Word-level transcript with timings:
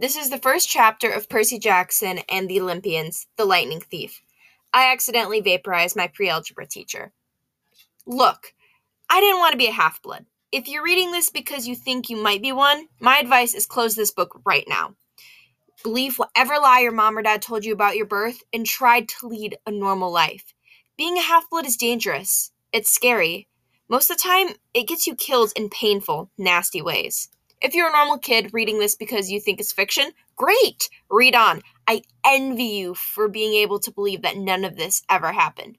This 0.00 0.14
is 0.14 0.30
the 0.30 0.38
first 0.38 0.68
chapter 0.68 1.10
of 1.10 1.28
Percy 1.28 1.58
Jackson 1.58 2.20
and 2.30 2.48
the 2.48 2.60
Olympians, 2.60 3.26
The 3.36 3.44
Lightning 3.44 3.80
Thief. 3.80 4.22
I 4.72 4.92
accidentally 4.92 5.40
vaporized 5.40 5.96
my 5.96 6.06
pre 6.06 6.28
algebra 6.28 6.68
teacher. 6.68 7.12
Look, 8.06 8.54
I 9.10 9.18
didn't 9.20 9.40
want 9.40 9.54
to 9.54 9.58
be 9.58 9.66
a 9.66 9.72
half 9.72 10.00
blood. 10.00 10.26
If 10.52 10.68
you're 10.68 10.84
reading 10.84 11.10
this 11.10 11.30
because 11.30 11.66
you 11.66 11.74
think 11.74 12.08
you 12.08 12.16
might 12.16 12.40
be 12.42 12.52
one, 12.52 12.86
my 13.00 13.18
advice 13.18 13.54
is 13.54 13.66
close 13.66 13.96
this 13.96 14.12
book 14.12 14.40
right 14.46 14.62
now. 14.68 14.94
Believe 15.82 16.16
whatever 16.16 16.60
lie 16.60 16.78
your 16.78 16.92
mom 16.92 17.18
or 17.18 17.22
dad 17.22 17.42
told 17.42 17.64
you 17.64 17.72
about 17.72 17.96
your 17.96 18.06
birth 18.06 18.44
and 18.52 18.64
try 18.64 19.00
to 19.00 19.26
lead 19.26 19.58
a 19.66 19.72
normal 19.72 20.12
life. 20.12 20.54
Being 20.96 21.18
a 21.18 21.22
half 21.22 21.50
blood 21.50 21.66
is 21.66 21.76
dangerous. 21.76 22.52
It's 22.72 22.88
scary. 22.88 23.48
Most 23.88 24.12
of 24.12 24.16
the 24.16 24.22
time, 24.22 24.50
it 24.74 24.86
gets 24.86 25.08
you 25.08 25.16
killed 25.16 25.52
in 25.56 25.68
painful, 25.68 26.30
nasty 26.38 26.80
ways. 26.80 27.30
If 27.60 27.74
you're 27.74 27.88
a 27.88 27.92
normal 27.92 28.18
kid 28.18 28.50
reading 28.52 28.78
this 28.78 28.94
because 28.94 29.30
you 29.30 29.40
think 29.40 29.58
it's 29.58 29.72
fiction, 29.72 30.12
great! 30.36 30.88
Read 31.10 31.34
on. 31.34 31.62
I 31.88 32.02
envy 32.24 32.64
you 32.64 32.94
for 32.94 33.28
being 33.28 33.54
able 33.54 33.80
to 33.80 33.90
believe 33.90 34.22
that 34.22 34.36
none 34.36 34.64
of 34.64 34.76
this 34.76 35.02
ever 35.10 35.32
happened. 35.32 35.76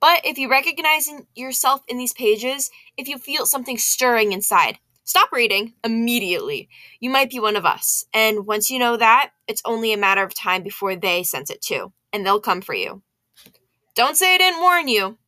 But 0.00 0.20
if 0.24 0.38
you 0.38 0.48
recognize 0.48 1.10
yourself 1.34 1.82
in 1.88 1.98
these 1.98 2.12
pages, 2.12 2.70
if 2.96 3.08
you 3.08 3.18
feel 3.18 3.46
something 3.46 3.78
stirring 3.78 4.30
inside, 4.30 4.78
stop 5.02 5.32
reading 5.32 5.72
immediately. 5.82 6.68
You 7.00 7.10
might 7.10 7.30
be 7.30 7.40
one 7.40 7.56
of 7.56 7.66
us. 7.66 8.04
And 8.14 8.46
once 8.46 8.70
you 8.70 8.78
know 8.78 8.96
that, 8.96 9.32
it's 9.48 9.62
only 9.64 9.92
a 9.92 9.98
matter 9.98 10.22
of 10.22 10.34
time 10.34 10.62
before 10.62 10.94
they 10.94 11.24
sense 11.24 11.50
it 11.50 11.60
too, 11.60 11.92
and 12.12 12.24
they'll 12.24 12.38
come 12.38 12.60
for 12.60 12.74
you. 12.74 13.02
Don't 13.96 14.16
say 14.16 14.36
I 14.36 14.38
didn't 14.38 14.60
warn 14.60 14.86
you. 14.86 15.18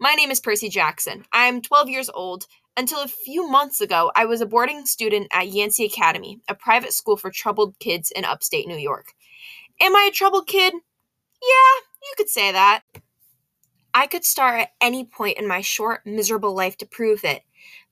My 0.00 0.14
name 0.14 0.32
is 0.32 0.40
Percy 0.40 0.68
Jackson. 0.68 1.24
I'm 1.32 1.62
12 1.62 1.88
years 1.88 2.10
old 2.10 2.48
until 2.76 3.02
a 3.02 3.08
few 3.08 3.48
months 3.48 3.80
ago, 3.80 4.12
I 4.14 4.26
was 4.26 4.40
a 4.40 4.46
boarding 4.46 4.86
student 4.86 5.28
at 5.32 5.48
Yancey 5.48 5.84
Academy, 5.84 6.40
a 6.48 6.54
private 6.54 6.92
school 6.92 7.16
for 7.16 7.30
troubled 7.30 7.78
kids 7.78 8.10
in 8.10 8.24
upstate 8.24 8.68
New 8.68 8.76
York. 8.76 9.14
Am 9.80 9.96
I 9.96 10.08
a 10.10 10.14
troubled 10.14 10.46
kid? 10.46 10.72
Yeah, 10.74 11.80
you 12.02 12.14
could 12.16 12.28
say 12.28 12.52
that. 12.52 12.82
I 13.94 14.06
could 14.06 14.24
start 14.24 14.60
at 14.60 14.72
any 14.80 15.04
point 15.04 15.38
in 15.38 15.48
my 15.48 15.62
short, 15.62 16.04
miserable 16.04 16.54
life 16.54 16.76
to 16.78 16.86
prove 16.86 17.24
it. 17.24 17.42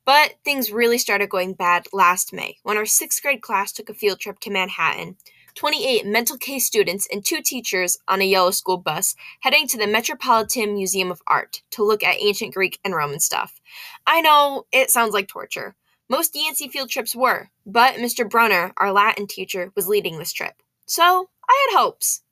But 0.05 0.35
things 0.45 0.71
really 0.71 0.99
started 0.99 1.31
going 1.31 1.55
bad 1.55 1.87
last 1.93 2.35
May 2.35 2.59
when 2.63 2.77
our 2.77 2.85
sixth 2.85 3.23
grade 3.23 3.41
class 3.41 3.73
took 3.73 3.89
a 3.89 3.95
field 3.95 4.21
trip 4.21 4.39
to 4.41 4.51
Manhattan 4.51 5.17
28 5.55 6.05
mental 6.07 6.37
case 6.37 6.67
students 6.67 7.07
and 7.13 7.25
two 7.25 7.41
teachers 7.41 7.97
on 8.09 8.21
a 8.21 8.25
yellow 8.25 8.51
school 8.51 8.77
bus 8.77 9.15
heading 9.41 9.69
to 9.69 9.79
the 9.79 9.87
Metropolitan 9.87 10.75
Museum 10.75 11.11
of 11.11 11.23
Art 11.27 11.63
to 11.71 11.85
look 11.85 12.03
at 12.03 12.21
ancient 12.21 12.55
Greek 12.55 12.79
and 12.85 12.95
Roman 12.95 13.21
stuff. 13.21 13.61
I 14.07 14.21
know 14.21 14.67
it 14.73 14.91
sounds 14.91 15.15
like 15.15 15.29
torture. 15.29 15.77
Most 16.09 16.35
Yancey 16.35 16.69
field 16.69 16.91
trips 16.91 17.15
were, 17.15 17.51
but 17.65 17.95
Mr. 17.95 18.29
Brunner, 18.29 18.73
our 18.77 18.93
Latin 18.93 19.27
teacher, 19.27 19.71
was 19.75 19.89
leading 19.89 20.19
this 20.19 20.33
trip. 20.33 20.55
So 20.87 21.31
I 21.49 21.69
had 21.71 21.79
hopes. 21.79 22.23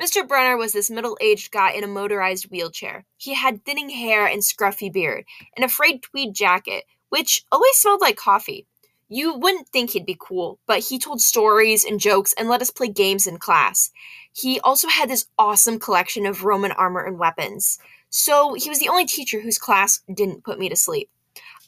Mr. 0.00 0.26
Brunner 0.26 0.56
was 0.56 0.72
this 0.72 0.90
middle 0.90 1.18
aged 1.20 1.52
guy 1.52 1.72
in 1.72 1.84
a 1.84 1.88
motorized 1.88 2.50
wheelchair. 2.50 3.04
He 3.18 3.34
had 3.34 3.64
thinning 3.64 3.90
hair 3.90 4.26
and 4.26 4.42
scruffy 4.42 4.92
beard, 4.92 5.26
and 5.54 5.64
a 5.64 5.68
frayed 5.68 6.02
tweed 6.02 6.34
jacket, 6.34 6.84
which 7.10 7.44
always 7.52 7.76
smelled 7.76 8.00
like 8.00 8.16
coffee. 8.16 8.66
You 9.12 9.34
wouldn't 9.34 9.68
think 9.68 9.90
he'd 9.90 10.06
be 10.06 10.16
cool, 10.18 10.60
but 10.66 10.78
he 10.78 10.96
told 10.96 11.20
stories 11.20 11.84
and 11.84 11.98
jokes 11.98 12.32
and 12.38 12.48
let 12.48 12.62
us 12.62 12.70
play 12.70 12.86
games 12.86 13.26
in 13.26 13.38
class. 13.38 13.90
He 14.32 14.60
also 14.60 14.86
had 14.86 15.10
this 15.10 15.26
awesome 15.36 15.80
collection 15.80 16.26
of 16.26 16.44
Roman 16.44 16.70
armor 16.70 17.04
and 17.04 17.18
weapons. 17.18 17.80
So 18.08 18.54
he 18.54 18.70
was 18.70 18.78
the 18.78 18.88
only 18.88 19.04
teacher 19.06 19.40
whose 19.40 19.58
class 19.58 20.00
didn't 20.14 20.44
put 20.44 20.60
me 20.60 20.68
to 20.68 20.76
sleep. 20.76 21.10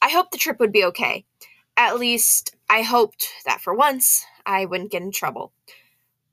I 0.01 0.11
hoped 0.11 0.31
the 0.31 0.39
trip 0.39 0.61
would 0.61 0.71
be 0.71 0.85
okay. 0.85 1.25
At 1.77 1.99
least, 1.99 2.55
I 2.71 2.83
hoped 2.83 3.29
that 3.45 3.61
for 3.61 3.75
once 3.75 4.25
I 4.47 4.65
wouldn't 4.65 4.93
get 4.93 5.03
in 5.03 5.11
trouble. 5.11 5.53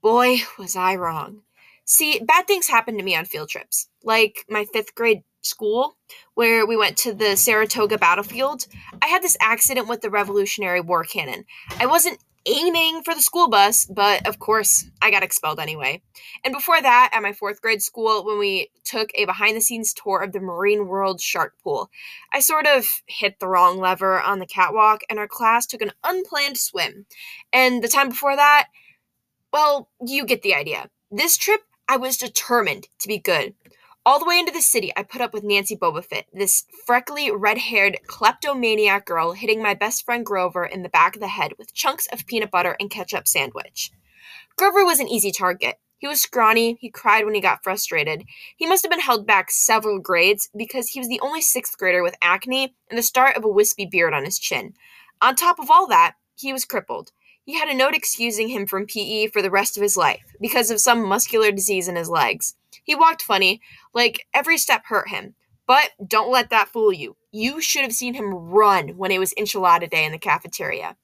Boy, 0.02 0.38
was 0.58 0.76
I 0.76 0.94
wrong. 0.94 1.42
See, 1.84 2.20
bad 2.20 2.46
things 2.46 2.68
happen 2.68 2.96
to 2.96 3.02
me 3.02 3.16
on 3.16 3.24
field 3.24 3.48
trips. 3.48 3.89
Like 4.04 4.44
my 4.48 4.64
fifth 4.64 4.94
grade 4.94 5.22
school 5.42 5.96
where 6.34 6.66
we 6.66 6.76
went 6.76 6.96
to 6.98 7.14
the 7.14 7.36
Saratoga 7.36 7.98
battlefield, 7.98 8.66
I 9.02 9.06
had 9.06 9.22
this 9.22 9.36
accident 9.40 9.88
with 9.88 10.00
the 10.00 10.10
Revolutionary 10.10 10.80
War 10.80 11.04
cannon. 11.04 11.44
I 11.78 11.86
wasn't 11.86 12.18
aiming 12.46 13.02
for 13.02 13.14
the 13.14 13.20
school 13.20 13.48
bus, 13.48 13.84
but 13.84 14.26
of 14.26 14.38
course, 14.38 14.86
I 15.02 15.10
got 15.10 15.22
expelled 15.22 15.60
anyway. 15.60 16.02
And 16.44 16.54
before 16.54 16.80
that, 16.80 17.10
at 17.12 17.22
my 17.22 17.32
fourth 17.32 17.60
grade 17.60 17.82
school, 17.82 18.24
when 18.24 18.38
we 18.38 18.70
took 18.84 19.10
a 19.14 19.26
behind 19.26 19.56
the 19.56 19.60
scenes 19.60 19.92
tour 19.92 20.22
of 20.22 20.32
the 20.32 20.40
Marine 20.40 20.86
World 20.86 21.20
Shark 21.20 21.54
Pool, 21.62 21.90
I 22.32 22.40
sort 22.40 22.66
of 22.66 22.86
hit 23.06 23.38
the 23.38 23.46
wrong 23.46 23.78
lever 23.78 24.20
on 24.20 24.38
the 24.38 24.46
catwalk, 24.46 25.02
and 25.10 25.18
our 25.18 25.28
class 25.28 25.66
took 25.66 25.82
an 25.82 25.92
unplanned 26.02 26.56
swim. 26.56 27.06
And 27.52 27.84
the 27.84 27.88
time 27.88 28.08
before 28.08 28.36
that, 28.36 28.68
well, 29.52 29.88
you 30.04 30.24
get 30.24 30.42
the 30.42 30.54
idea. 30.54 30.88
This 31.10 31.36
trip, 31.36 31.60
I 31.88 31.96
was 31.96 32.16
determined 32.16 32.88
to 33.00 33.08
be 33.08 33.18
good. 33.18 33.54
All 34.06 34.18
the 34.18 34.24
way 34.24 34.38
into 34.38 34.52
the 34.52 34.62
city, 34.62 34.90
I 34.96 35.02
put 35.02 35.20
up 35.20 35.34
with 35.34 35.44
Nancy 35.44 35.76
Bobofit, 35.76 36.24
this 36.32 36.64
freckly, 36.86 37.30
red 37.30 37.58
haired 37.58 37.98
kleptomaniac 38.06 39.04
girl 39.04 39.32
hitting 39.32 39.62
my 39.62 39.74
best 39.74 40.06
friend 40.06 40.24
Grover 40.24 40.64
in 40.64 40.82
the 40.82 40.88
back 40.88 41.14
of 41.14 41.20
the 41.20 41.28
head 41.28 41.52
with 41.58 41.74
chunks 41.74 42.06
of 42.10 42.26
peanut 42.26 42.50
butter 42.50 42.76
and 42.80 42.88
ketchup 42.88 43.28
sandwich. 43.28 43.90
Grover 44.56 44.86
was 44.86 45.00
an 45.00 45.08
easy 45.08 45.30
target. 45.30 45.76
He 45.98 46.06
was 46.06 46.22
scrawny, 46.22 46.78
he 46.80 46.88
cried 46.88 47.26
when 47.26 47.34
he 47.34 47.42
got 47.42 47.62
frustrated. 47.62 48.24
He 48.56 48.64
must 48.66 48.82
have 48.84 48.90
been 48.90 49.00
held 49.00 49.26
back 49.26 49.50
several 49.50 49.98
grades 49.98 50.48
because 50.56 50.88
he 50.88 50.98
was 50.98 51.08
the 51.08 51.20
only 51.20 51.42
sixth 51.42 51.76
grader 51.76 52.02
with 52.02 52.16
acne 52.22 52.74
and 52.88 52.98
the 52.98 53.02
start 53.02 53.36
of 53.36 53.44
a 53.44 53.48
wispy 53.48 53.84
beard 53.84 54.14
on 54.14 54.24
his 54.24 54.38
chin. 54.38 54.72
On 55.20 55.36
top 55.36 55.58
of 55.58 55.70
all 55.70 55.86
that, 55.88 56.14
he 56.36 56.54
was 56.54 56.64
crippled. 56.64 57.12
He 57.44 57.58
had 57.58 57.68
a 57.68 57.74
note 57.74 57.94
excusing 57.94 58.48
him 58.48 58.66
from 58.66 58.86
PE 58.86 59.28
for 59.28 59.42
the 59.42 59.50
rest 59.50 59.76
of 59.76 59.82
his 59.82 59.96
life 59.96 60.24
because 60.40 60.70
of 60.70 60.80
some 60.80 61.02
muscular 61.02 61.50
disease 61.50 61.88
in 61.88 61.96
his 61.96 62.08
legs. 62.08 62.54
He 62.84 62.94
walked 62.94 63.22
funny, 63.22 63.60
like 63.92 64.26
every 64.32 64.58
step 64.58 64.84
hurt 64.86 65.08
him. 65.08 65.34
But 65.66 65.90
don't 66.04 66.32
let 66.32 66.50
that 66.50 66.68
fool 66.68 66.92
you. 66.92 67.16
You 67.30 67.60
should 67.60 67.82
have 67.82 67.92
seen 67.92 68.14
him 68.14 68.34
run 68.34 68.96
when 68.96 69.12
it 69.12 69.20
was 69.20 69.32
enchilada 69.38 69.88
day 69.88 70.04
in 70.04 70.12
the 70.12 70.18
cafeteria. 70.18 70.96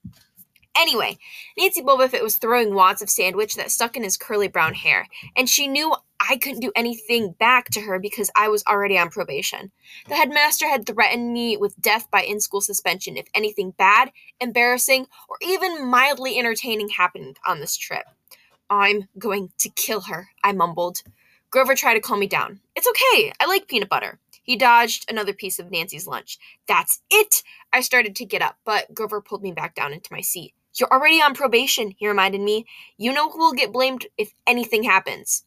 Anyway, 0.78 1.18
Nancy 1.56 1.82
Bobofit 1.82 2.22
was 2.22 2.36
throwing 2.36 2.74
wads 2.74 3.00
of 3.00 3.08
sandwich 3.08 3.54
that 3.54 3.70
stuck 3.70 3.96
in 3.96 4.02
his 4.02 4.16
curly 4.16 4.48
brown 4.48 4.74
hair, 4.74 5.06
and 5.34 5.48
she 5.48 5.66
knew 5.66 5.94
I 6.20 6.36
couldn't 6.36 6.60
do 6.60 6.72
anything 6.76 7.32
back 7.32 7.70
to 7.70 7.80
her 7.80 7.98
because 7.98 8.30
I 8.36 8.48
was 8.48 8.64
already 8.66 8.98
on 8.98 9.10
probation. 9.10 9.72
The 10.08 10.16
headmaster 10.16 10.68
had 10.68 10.86
threatened 10.86 11.32
me 11.32 11.56
with 11.56 11.80
death 11.80 12.10
by 12.10 12.22
in 12.22 12.40
school 12.40 12.60
suspension 12.60 13.16
if 13.16 13.26
anything 13.34 13.72
bad, 13.72 14.12
embarrassing, 14.40 15.06
or 15.28 15.36
even 15.40 15.86
mildly 15.86 16.38
entertaining 16.38 16.90
happened 16.90 17.38
on 17.46 17.60
this 17.60 17.76
trip. 17.76 18.04
I'm 18.68 19.08
going 19.18 19.50
to 19.58 19.68
kill 19.70 20.02
her, 20.02 20.28
I 20.42 20.52
mumbled. 20.52 21.02
Grover 21.50 21.74
tried 21.74 21.94
to 21.94 22.00
calm 22.00 22.20
me 22.20 22.26
down. 22.26 22.60
It's 22.74 22.88
okay. 22.88 23.32
I 23.40 23.46
like 23.46 23.68
peanut 23.68 23.88
butter. 23.88 24.18
He 24.42 24.56
dodged 24.56 25.10
another 25.10 25.32
piece 25.32 25.58
of 25.58 25.70
Nancy's 25.70 26.06
lunch. 26.06 26.38
That's 26.68 27.00
it! 27.10 27.42
I 27.72 27.80
started 27.80 28.14
to 28.16 28.24
get 28.24 28.42
up, 28.42 28.56
but 28.64 28.94
Grover 28.94 29.20
pulled 29.20 29.42
me 29.42 29.52
back 29.52 29.74
down 29.74 29.92
into 29.92 30.12
my 30.12 30.20
seat. 30.20 30.54
You're 30.78 30.92
already 30.92 31.22
on 31.22 31.34
probation, 31.34 31.94
he 31.96 32.06
reminded 32.06 32.40
me. 32.40 32.66
You 32.98 33.12
know 33.12 33.30
who 33.30 33.38
will 33.38 33.52
get 33.52 33.72
blamed 33.72 34.06
if 34.18 34.34
anything 34.46 34.82
happens. 34.82 35.44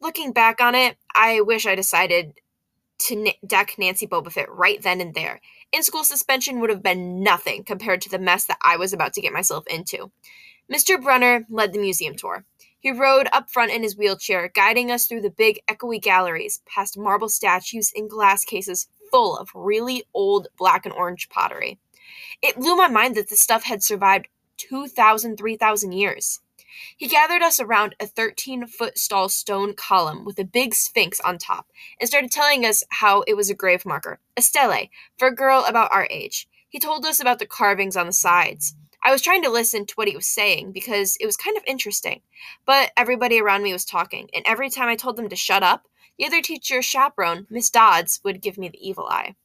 Looking 0.00 0.32
back 0.32 0.60
on 0.60 0.74
it, 0.74 0.96
I 1.14 1.42
wish 1.42 1.66
I 1.66 1.74
decided 1.74 2.34
to 3.00 3.32
deck 3.46 3.74
Nancy 3.78 4.06
Bobofit 4.06 4.46
right 4.48 4.80
then 4.82 5.00
and 5.00 5.14
there. 5.14 5.40
In 5.72 5.82
school 5.82 6.04
suspension 6.04 6.60
would 6.60 6.70
have 6.70 6.82
been 6.82 7.22
nothing 7.22 7.64
compared 7.64 8.00
to 8.02 8.10
the 8.10 8.18
mess 8.18 8.44
that 8.46 8.58
I 8.62 8.76
was 8.76 8.92
about 8.92 9.12
to 9.14 9.20
get 9.20 9.32
myself 9.32 9.66
into. 9.66 10.10
Mr. 10.72 11.00
Brunner 11.00 11.46
led 11.48 11.72
the 11.72 11.78
museum 11.78 12.14
tour. 12.14 12.44
He 12.78 12.90
rode 12.90 13.28
up 13.32 13.50
front 13.50 13.72
in 13.72 13.82
his 13.82 13.96
wheelchair, 13.96 14.50
guiding 14.54 14.90
us 14.90 15.06
through 15.06 15.20
the 15.22 15.30
big, 15.30 15.60
echoey 15.68 16.00
galleries, 16.00 16.62
past 16.66 16.96
marble 16.96 17.28
statues 17.28 17.92
in 17.94 18.08
glass 18.08 18.44
cases 18.44 18.88
full 19.10 19.36
of 19.36 19.50
really 19.54 20.04
old 20.14 20.48
black 20.56 20.86
and 20.86 20.94
orange 20.94 21.28
pottery. 21.28 21.78
It 22.42 22.56
blew 22.56 22.76
my 22.76 22.88
mind 22.88 23.16
that 23.16 23.28
this 23.28 23.40
stuff 23.40 23.64
had 23.64 23.82
survived 23.82 24.28
2,000, 24.68 25.36
3,000 25.36 25.92
years. 25.92 26.40
He 26.96 27.08
gathered 27.08 27.42
us 27.42 27.58
around 27.60 27.96
a 27.98 28.06
13 28.06 28.66
foot 28.66 28.98
tall 29.08 29.28
stone 29.28 29.74
column 29.74 30.24
with 30.24 30.38
a 30.38 30.44
big 30.44 30.74
sphinx 30.74 31.20
on 31.20 31.38
top 31.38 31.66
and 31.98 32.08
started 32.08 32.30
telling 32.30 32.64
us 32.64 32.84
how 32.90 33.22
it 33.22 33.34
was 33.34 33.50
a 33.50 33.54
grave 33.54 33.84
marker, 33.84 34.20
a 34.36 34.42
stele, 34.42 34.88
for 35.18 35.28
a 35.28 35.34
girl 35.34 35.64
about 35.66 35.92
our 35.92 36.06
age. 36.10 36.48
He 36.68 36.78
told 36.78 37.04
us 37.04 37.20
about 37.20 37.38
the 37.38 37.46
carvings 37.46 37.96
on 37.96 38.06
the 38.06 38.12
sides, 38.12 38.74
I 39.02 39.12
was 39.12 39.22
trying 39.22 39.42
to 39.44 39.50
listen 39.50 39.86
to 39.86 39.94
what 39.94 40.08
he 40.08 40.16
was 40.16 40.26
saying 40.26 40.72
because 40.72 41.16
it 41.20 41.26
was 41.26 41.36
kind 41.36 41.56
of 41.56 41.62
interesting, 41.66 42.20
but 42.66 42.92
everybody 42.96 43.40
around 43.40 43.62
me 43.62 43.72
was 43.72 43.84
talking, 43.84 44.28
and 44.34 44.44
every 44.46 44.68
time 44.68 44.88
I 44.88 44.96
told 44.96 45.16
them 45.16 45.30
to 45.30 45.36
shut 45.36 45.62
up, 45.62 45.86
the 46.18 46.26
other 46.26 46.42
teacher's 46.42 46.84
chaperone, 46.84 47.46
Miss 47.48 47.70
Dodds, 47.70 48.20
would 48.24 48.42
give 48.42 48.58
me 48.58 48.68
the 48.68 48.86
evil 48.86 49.06
eye. 49.06 49.36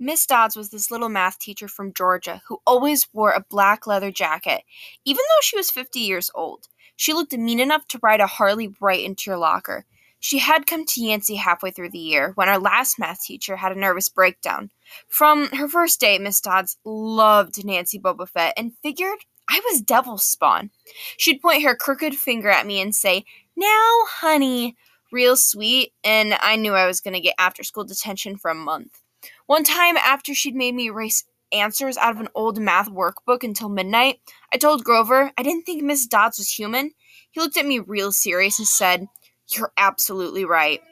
Miss 0.00 0.26
Dodds 0.26 0.56
was 0.56 0.68
this 0.70 0.90
little 0.90 1.08
math 1.08 1.38
teacher 1.38 1.66
from 1.66 1.92
Georgia 1.92 2.40
who 2.46 2.60
always 2.64 3.08
wore 3.12 3.32
a 3.32 3.44
black 3.50 3.86
leather 3.86 4.12
jacket, 4.12 4.62
even 5.04 5.16
though 5.28 5.42
she 5.42 5.56
was 5.56 5.72
50 5.72 5.98
years 5.98 6.30
old. 6.34 6.68
She 6.94 7.12
looked 7.12 7.32
mean 7.32 7.58
enough 7.58 7.86
to 7.88 8.00
ride 8.02 8.20
a 8.20 8.26
Harley 8.26 8.74
right 8.80 9.04
into 9.04 9.30
your 9.30 9.38
locker. 9.38 9.86
She 10.20 10.38
had 10.38 10.66
come 10.66 10.84
to 10.86 11.00
Yancey 11.00 11.36
halfway 11.36 11.70
through 11.70 11.90
the 11.90 11.98
year 11.98 12.32
when 12.34 12.48
our 12.48 12.58
last 12.58 12.98
math 12.98 13.22
teacher 13.22 13.56
had 13.56 13.72
a 13.72 13.78
nervous 13.78 14.08
breakdown. 14.08 14.70
From 15.08 15.48
her 15.50 15.68
first 15.68 16.00
day, 16.00 16.18
Miss 16.18 16.40
Dodds 16.40 16.76
loved 16.84 17.64
Nancy 17.64 17.98
Bobofit 17.98 18.52
and 18.56 18.76
figured 18.82 19.18
I 19.48 19.60
was 19.70 19.80
devil 19.80 20.18
spawn. 20.18 20.70
She'd 21.16 21.40
point 21.40 21.62
her 21.62 21.74
crooked 21.74 22.14
finger 22.14 22.50
at 22.50 22.66
me 22.66 22.80
and 22.80 22.94
say, 22.94 23.24
Now, 23.56 23.94
honey, 24.06 24.76
real 25.10 25.36
sweet, 25.36 25.92
and 26.04 26.34
I 26.40 26.56
knew 26.56 26.74
I 26.74 26.86
was 26.86 27.00
going 27.00 27.14
to 27.14 27.20
get 27.20 27.34
after 27.38 27.62
school 27.62 27.84
detention 27.84 28.36
for 28.36 28.50
a 28.50 28.54
month. 28.54 29.00
One 29.48 29.64
time, 29.64 29.96
after 29.96 30.34
she'd 30.34 30.54
made 30.54 30.74
me 30.74 30.88
erase 30.88 31.24
answers 31.52 31.96
out 31.96 32.14
of 32.14 32.20
an 32.20 32.28
old 32.34 32.60
math 32.60 32.90
workbook 32.90 33.42
until 33.42 33.70
midnight, 33.70 34.20
I 34.52 34.58
told 34.58 34.84
Grover 34.84 35.32
I 35.38 35.42
didn't 35.42 35.62
think 35.62 35.82
Miss 35.82 36.06
Dodds 36.06 36.36
was 36.36 36.50
human. 36.50 36.90
He 37.30 37.40
looked 37.40 37.56
at 37.56 37.64
me 37.64 37.78
real 37.78 38.12
serious 38.12 38.58
and 38.58 38.68
said, 38.68 39.06
You're 39.48 39.72
absolutely 39.78 40.44
right. 40.44 40.82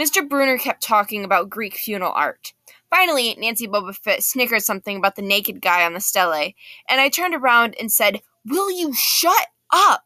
Mr. 0.00 0.26
Brunner 0.26 0.56
kept 0.56 0.82
talking 0.82 1.24
about 1.24 1.50
Greek 1.50 1.74
funeral 1.74 2.14
art. 2.16 2.54
Finally, 2.88 3.36
Nancy 3.38 3.68
Bobofit 3.68 4.22
snickered 4.22 4.62
something 4.62 4.96
about 4.96 5.16
the 5.16 5.22
naked 5.22 5.60
guy 5.60 5.84
on 5.84 5.92
the 5.92 6.00
stele, 6.00 6.54
and 6.88 6.98
I 6.98 7.10
turned 7.10 7.34
around 7.34 7.74
and 7.78 7.92
said, 7.92 8.22
Will 8.46 8.70
you 8.70 8.94
shut 8.94 9.48
up? 9.70 10.04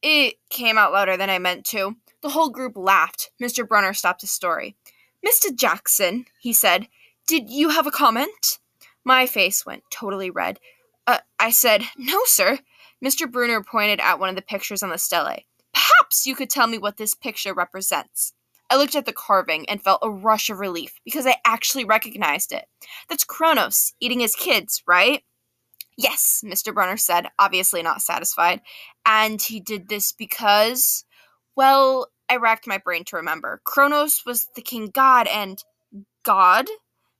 It 0.00 0.36
came 0.48 0.78
out 0.78 0.94
louder 0.94 1.18
than 1.18 1.28
I 1.28 1.38
meant 1.38 1.66
to. 1.66 1.94
The 2.22 2.30
whole 2.30 2.48
group 2.48 2.74
laughed. 2.74 3.32
Mr. 3.38 3.68
Brunner 3.68 3.92
stopped 3.92 4.22
his 4.22 4.30
story. 4.30 4.76
Mr. 5.22 5.54
Jackson, 5.54 6.24
he 6.40 6.54
said, 6.54 6.88
did 7.28 7.50
you 7.50 7.68
have 7.68 7.86
a 7.86 7.92
comment? 7.92 8.58
My 9.04 9.26
face 9.26 9.64
went 9.64 9.84
totally 9.90 10.30
red. 10.30 10.58
Uh, 11.06 11.18
I 11.38 11.50
said, 11.50 11.82
No, 11.96 12.24
sir. 12.24 12.58
Mr. 13.04 13.30
Brunner 13.30 13.62
pointed 13.62 14.00
at 14.00 14.18
one 14.18 14.28
of 14.28 14.34
the 14.34 14.42
pictures 14.42 14.82
on 14.82 14.90
the 14.90 14.98
stele. 14.98 15.36
Perhaps 15.72 16.26
you 16.26 16.34
could 16.34 16.50
tell 16.50 16.66
me 16.66 16.78
what 16.78 16.96
this 16.96 17.14
picture 17.14 17.54
represents. 17.54 18.32
I 18.70 18.76
looked 18.76 18.96
at 18.96 19.06
the 19.06 19.12
carving 19.12 19.68
and 19.68 19.80
felt 19.80 20.00
a 20.02 20.10
rush 20.10 20.50
of 20.50 20.58
relief 20.58 21.00
because 21.04 21.26
I 21.26 21.36
actually 21.46 21.84
recognized 21.84 22.50
it. 22.50 22.64
That's 23.08 23.24
Kronos 23.24 23.92
eating 24.00 24.20
his 24.20 24.34
kids, 24.34 24.82
right? 24.86 25.22
Yes, 25.96 26.42
Mr. 26.44 26.74
Brunner 26.74 26.96
said, 26.96 27.26
obviously 27.38 27.82
not 27.82 28.02
satisfied. 28.02 28.60
And 29.06 29.40
he 29.40 29.60
did 29.60 29.88
this 29.88 30.12
because. 30.12 31.04
Well, 31.56 32.08
I 32.30 32.36
racked 32.36 32.66
my 32.66 32.78
brain 32.78 33.04
to 33.04 33.16
remember. 33.16 33.60
Kronos 33.64 34.22
was 34.24 34.48
the 34.54 34.62
king 34.62 34.88
god, 34.88 35.28
and. 35.28 35.62
God? 36.24 36.68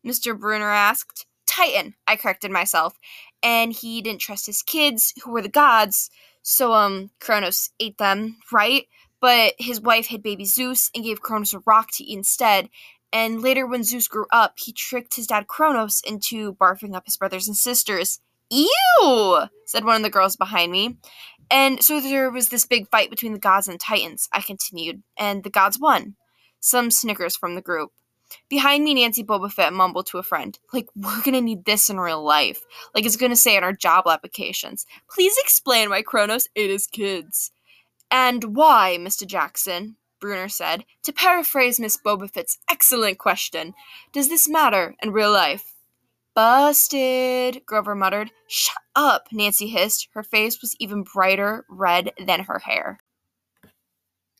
Mr. 0.06 0.38
Brunner 0.38 0.70
asked. 0.70 1.26
Titan, 1.46 1.94
I 2.06 2.16
corrected 2.16 2.50
myself. 2.50 2.98
And 3.42 3.72
he 3.72 4.02
didn't 4.02 4.20
trust 4.20 4.46
his 4.46 4.62
kids, 4.62 5.14
who 5.22 5.32
were 5.32 5.42
the 5.42 5.48
gods, 5.48 6.10
so, 6.50 6.72
um, 6.72 7.10
Kronos 7.20 7.70
ate 7.78 7.98
them, 7.98 8.38
right? 8.50 8.86
But 9.20 9.52
his 9.58 9.82
wife 9.82 10.06
had 10.06 10.22
baby 10.22 10.46
Zeus 10.46 10.90
and 10.94 11.04
gave 11.04 11.20
Kronos 11.20 11.52
a 11.52 11.58
rock 11.66 11.90
to 11.92 12.04
eat 12.04 12.16
instead. 12.16 12.70
And 13.12 13.42
later, 13.42 13.66
when 13.66 13.84
Zeus 13.84 14.08
grew 14.08 14.24
up, 14.32 14.54
he 14.56 14.72
tricked 14.72 15.16
his 15.16 15.26
dad 15.26 15.46
Kronos 15.46 16.00
into 16.06 16.54
barfing 16.54 16.94
up 16.94 17.04
his 17.04 17.18
brothers 17.18 17.48
and 17.48 17.56
sisters. 17.56 18.20
Ew! 18.48 19.42
said 19.66 19.84
one 19.84 19.96
of 19.96 20.02
the 20.02 20.08
girls 20.08 20.36
behind 20.36 20.72
me. 20.72 20.96
And 21.50 21.82
so 21.82 22.00
there 22.00 22.30
was 22.30 22.48
this 22.48 22.64
big 22.64 22.88
fight 22.90 23.10
between 23.10 23.34
the 23.34 23.38
gods 23.38 23.68
and 23.68 23.78
titans, 23.78 24.26
I 24.32 24.40
continued, 24.40 25.02
and 25.18 25.44
the 25.44 25.50
gods 25.50 25.78
won. 25.78 26.16
Some 26.60 26.90
snickers 26.90 27.36
from 27.36 27.56
the 27.56 27.62
group. 27.62 27.90
Behind 28.48 28.84
me, 28.84 28.94
Nancy 28.94 29.24
Bobofit 29.24 29.72
mumbled 29.72 30.06
to 30.06 30.18
a 30.18 30.22
friend, 30.22 30.58
like, 30.72 30.86
we're 30.96 31.22
gonna 31.22 31.40
need 31.40 31.64
this 31.64 31.90
in 31.90 31.98
real 32.00 32.22
life. 32.22 32.60
Like, 32.94 33.04
it's 33.04 33.16
gonna 33.16 33.36
say 33.36 33.56
in 33.56 33.64
our 33.64 33.72
job 33.72 34.06
applications. 34.06 34.86
Please 35.10 35.36
explain 35.38 35.90
why 35.90 36.02
Kronos 36.02 36.48
ate 36.56 36.70
his 36.70 36.86
kids. 36.86 37.52
And 38.10 38.56
why, 38.56 38.96
Mr. 38.98 39.26
Jackson, 39.26 39.96
Brunner 40.20 40.48
said, 40.48 40.84
to 41.02 41.12
paraphrase 41.12 41.78
Miss 41.78 41.96
Bobofit's 41.96 42.58
excellent 42.70 43.18
question, 43.18 43.74
does 44.12 44.28
this 44.28 44.48
matter 44.48 44.94
in 45.02 45.12
real 45.12 45.32
life? 45.32 45.74
Busted, 46.34 47.62
Grover 47.66 47.94
muttered. 47.94 48.30
Shut 48.46 48.76
up, 48.94 49.28
Nancy 49.32 49.66
hissed. 49.66 50.08
Her 50.12 50.22
face 50.22 50.60
was 50.60 50.76
even 50.78 51.02
brighter 51.02 51.64
red 51.68 52.12
than 52.24 52.44
her 52.44 52.60
hair. 52.60 53.00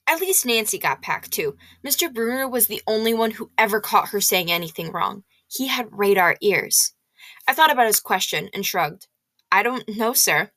At 0.09 0.21
least 0.21 0.47
Nancy 0.47 0.79
got 0.79 1.03
packed 1.03 1.33
too. 1.33 1.57
Mr. 1.87 2.13
Brunner 2.13 2.49
was 2.49 2.67
the 2.67 2.83
only 2.87 3.13
one 3.13 3.33
who 3.33 3.51
ever 3.59 3.79
caught 3.79 4.09
her 4.09 4.23
saying 4.23 4.51
anything 4.51 4.91
wrong. 4.91 5.23
He 5.47 5.67
had 5.69 5.87
radar 5.93 6.37
ears. 6.41 6.95
I 7.47 7.53
thought 7.53 7.71
about 7.71 7.87
his 7.87 8.01
question 8.01 8.49
and 8.55 8.65
shrugged. 8.65 9.07
I 9.53 9.63
don't 9.63 9.87
know, 9.87 10.15
sir. 10.15 10.51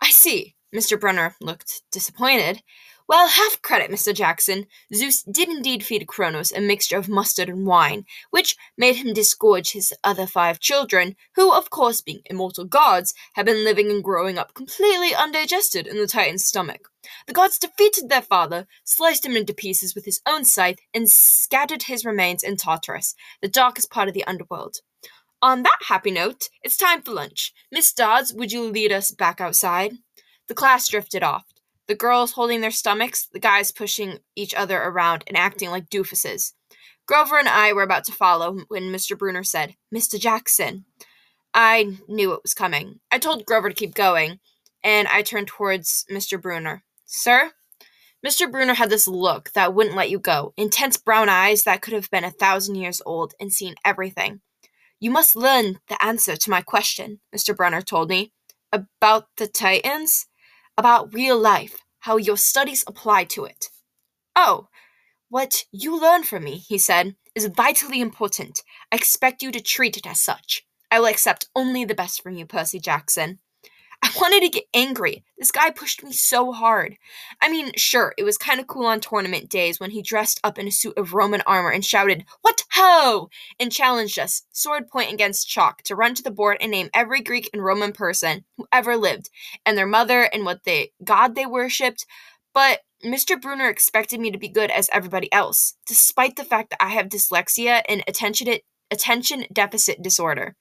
I 0.00 0.08
see. 0.10 0.54
Mr. 0.74 0.98
Brunner 0.98 1.36
looked 1.42 1.82
disappointed. 1.92 2.62
Well, 3.08 3.28
half 3.28 3.62
credit, 3.62 3.88
Mr. 3.88 4.12
Jackson. 4.12 4.66
Zeus 4.92 5.22
did 5.22 5.48
indeed 5.48 5.84
feed 5.84 6.08
Kronos 6.08 6.50
a 6.50 6.60
mixture 6.60 6.96
of 6.96 7.08
mustard 7.08 7.48
and 7.48 7.64
wine, 7.64 8.04
which 8.30 8.56
made 8.76 8.96
him 8.96 9.14
disgorge 9.14 9.70
his 9.70 9.94
other 10.02 10.26
five 10.26 10.58
children, 10.58 11.14
who, 11.36 11.52
of 11.52 11.70
course, 11.70 12.00
being 12.00 12.22
immortal 12.26 12.64
gods, 12.64 13.14
had 13.34 13.46
been 13.46 13.64
living 13.64 13.92
and 13.92 14.02
growing 14.02 14.38
up 14.38 14.54
completely 14.54 15.14
undigested 15.14 15.86
in 15.86 15.98
the 15.98 16.08
Titan's 16.08 16.44
stomach. 16.44 16.88
The 17.28 17.32
gods 17.32 17.60
defeated 17.60 18.08
their 18.08 18.22
father, 18.22 18.66
sliced 18.82 19.24
him 19.24 19.36
into 19.36 19.54
pieces 19.54 19.94
with 19.94 20.04
his 20.04 20.20
own 20.26 20.44
scythe, 20.44 20.80
and 20.92 21.08
scattered 21.08 21.84
his 21.84 22.04
remains 22.04 22.42
in 22.42 22.56
Tartarus, 22.56 23.14
the 23.40 23.46
darkest 23.46 23.88
part 23.88 24.08
of 24.08 24.14
the 24.14 24.26
underworld. 24.26 24.78
On 25.40 25.62
that 25.62 25.78
happy 25.86 26.10
note, 26.10 26.48
it's 26.64 26.76
time 26.76 27.02
for 27.02 27.12
lunch. 27.12 27.52
Miss 27.70 27.92
Dodds, 27.92 28.34
would 28.34 28.50
you 28.50 28.62
lead 28.62 28.90
us 28.90 29.12
back 29.12 29.40
outside? 29.40 29.92
The 30.48 30.54
class 30.54 30.88
drifted 30.88 31.22
off. 31.22 31.44
The 31.88 31.94
girls 31.94 32.32
holding 32.32 32.60
their 32.60 32.70
stomachs, 32.70 33.28
the 33.32 33.38
guys 33.38 33.70
pushing 33.70 34.18
each 34.34 34.54
other 34.54 34.82
around 34.82 35.24
and 35.26 35.36
acting 35.36 35.70
like 35.70 35.88
doofuses. 35.88 36.52
Grover 37.06 37.38
and 37.38 37.48
I 37.48 37.72
were 37.72 37.84
about 37.84 38.04
to 38.06 38.12
follow 38.12 38.58
when 38.68 38.92
Mr. 38.92 39.16
Brunner 39.16 39.44
said, 39.44 39.76
Mr. 39.94 40.18
Jackson. 40.18 40.84
I 41.54 41.98
knew 42.08 42.32
it 42.32 42.42
was 42.42 42.54
coming. 42.54 42.98
I 43.12 43.18
told 43.18 43.46
Grover 43.46 43.68
to 43.68 43.74
keep 43.74 43.94
going, 43.94 44.40
and 44.82 45.06
I 45.08 45.22
turned 45.22 45.46
towards 45.46 46.04
Mr. 46.10 46.40
Brunner. 46.40 46.82
Sir? 47.04 47.52
Mr. 48.26 48.50
Brunner 48.50 48.74
had 48.74 48.90
this 48.90 49.06
look 49.06 49.52
that 49.52 49.72
wouldn't 49.72 49.94
let 49.94 50.10
you 50.10 50.18
go, 50.18 50.52
intense 50.56 50.96
brown 50.96 51.28
eyes 51.28 51.62
that 51.62 51.80
could 51.80 51.92
have 51.94 52.10
been 52.10 52.24
a 52.24 52.30
thousand 52.30 52.74
years 52.74 53.00
old 53.06 53.34
and 53.38 53.52
seen 53.52 53.76
everything. 53.84 54.40
You 54.98 55.12
must 55.12 55.36
learn 55.36 55.78
the 55.88 56.04
answer 56.04 56.36
to 56.36 56.50
my 56.50 56.62
question, 56.62 57.20
Mr. 57.34 57.56
Brunner 57.56 57.82
told 57.82 58.08
me. 58.08 58.32
About 58.72 59.28
the 59.36 59.46
Titans? 59.46 60.26
About 60.76 61.14
real 61.14 61.38
life, 61.38 61.82
how 62.00 62.16
your 62.16 62.36
studies 62.36 62.84
apply 62.86 63.24
to 63.24 63.44
it. 63.44 63.70
Oh, 64.34 64.68
what 65.28 65.64
you 65.72 66.00
learn 66.00 66.22
from 66.22 66.44
me, 66.44 66.56
he 66.56 66.78
said, 66.78 67.16
is 67.34 67.46
vitally 67.46 68.00
important. 68.00 68.62
I 68.92 68.96
expect 68.96 69.42
you 69.42 69.50
to 69.52 69.60
treat 69.60 69.96
it 69.96 70.06
as 70.06 70.20
such. 70.20 70.64
I 70.90 71.00
will 71.00 71.06
accept 71.06 71.48
only 71.56 71.84
the 71.84 71.94
best 71.94 72.22
from 72.22 72.36
you, 72.36 72.46
Percy 72.46 72.78
Jackson. 72.78 73.40
I 74.02 74.10
wanted 74.20 74.42
to 74.42 74.48
get 74.50 74.64
angry. 74.74 75.24
This 75.38 75.50
guy 75.50 75.70
pushed 75.70 76.04
me 76.04 76.12
so 76.12 76.52
hard. 76.52 76.96
I 77.42 77.50
mean, 77.50 77.72
sure, 77.76 78.14
it 78.16 78.24
was 78.24 78.38
kind 78.38 78.60
of 78.60 78.66
cool 78.66 78.86
on 78.86 79.00
tournament 79.00 79.48
days 79.48 79.80
when 79.80 79.90
he 79.90 80.02
dressed 80.02 80.38
up 80.44 80.58
in 80.58 80.68
a 80.68 80.70
suit 80.70 80.96
of 80.96 81.14
Roman 81.14 81.42
armor 81.46 81.70
and 81.70 81.84
shouted, 81.84 82.24
What 82.42 82.62
ho! 82.76 83.30
and 83.58 83.72
challenged 83.72 84.18
us, 84.18 84.42
sword 84.52 84.88
point 84.88 85.12
against 85.12 85.48
chalk, 85.48 85.82
to 85.82 85.96
run 85.96 86.14
to 86.14 86.22
the 86.22 86.30
board 86.30 86.58
and 86.60 86.70
name 86.70 86.90
every 86.94 87.20
Greek 87.22 87.50
and 87.52 87.64
Roman 87.64 87.92
person 87.92 88.44
who 88.56 88.66
ever 88.72 88.96
lived, 88.96 89.30
and 89.64 89.76
their 89.76 89.86
mother 89.86 90.22
and 90.22 90.44
what 90.44 90.64
they 90.64 90.92
god 91.02 91.34
they 91.34 91.46
worshipped. 91.46 92.06
But 92.54 92.80
Mr. 93.04 93.40
Brunner 93.40 93.68
expected 93.68 94.20
me 94.20 94.30
to 94.30 94.38
be 94.38 94.48
good 94.48 94.70
as 94.70 94.88
everybody 94.92 95.32
else, 95.32 95.74
despite 95.86 96.36
the 96.36 96.44
fact 96.44 96.70
that 96.70 96.82
I 96.82 96.90
have 96.90 97.08
dyslexia 97.08 97.82
and 97.88 98.02
attention 98.06 98.58
attention 98.90 99.46
deficit 99.52 100.02
disorder 100.02 100.54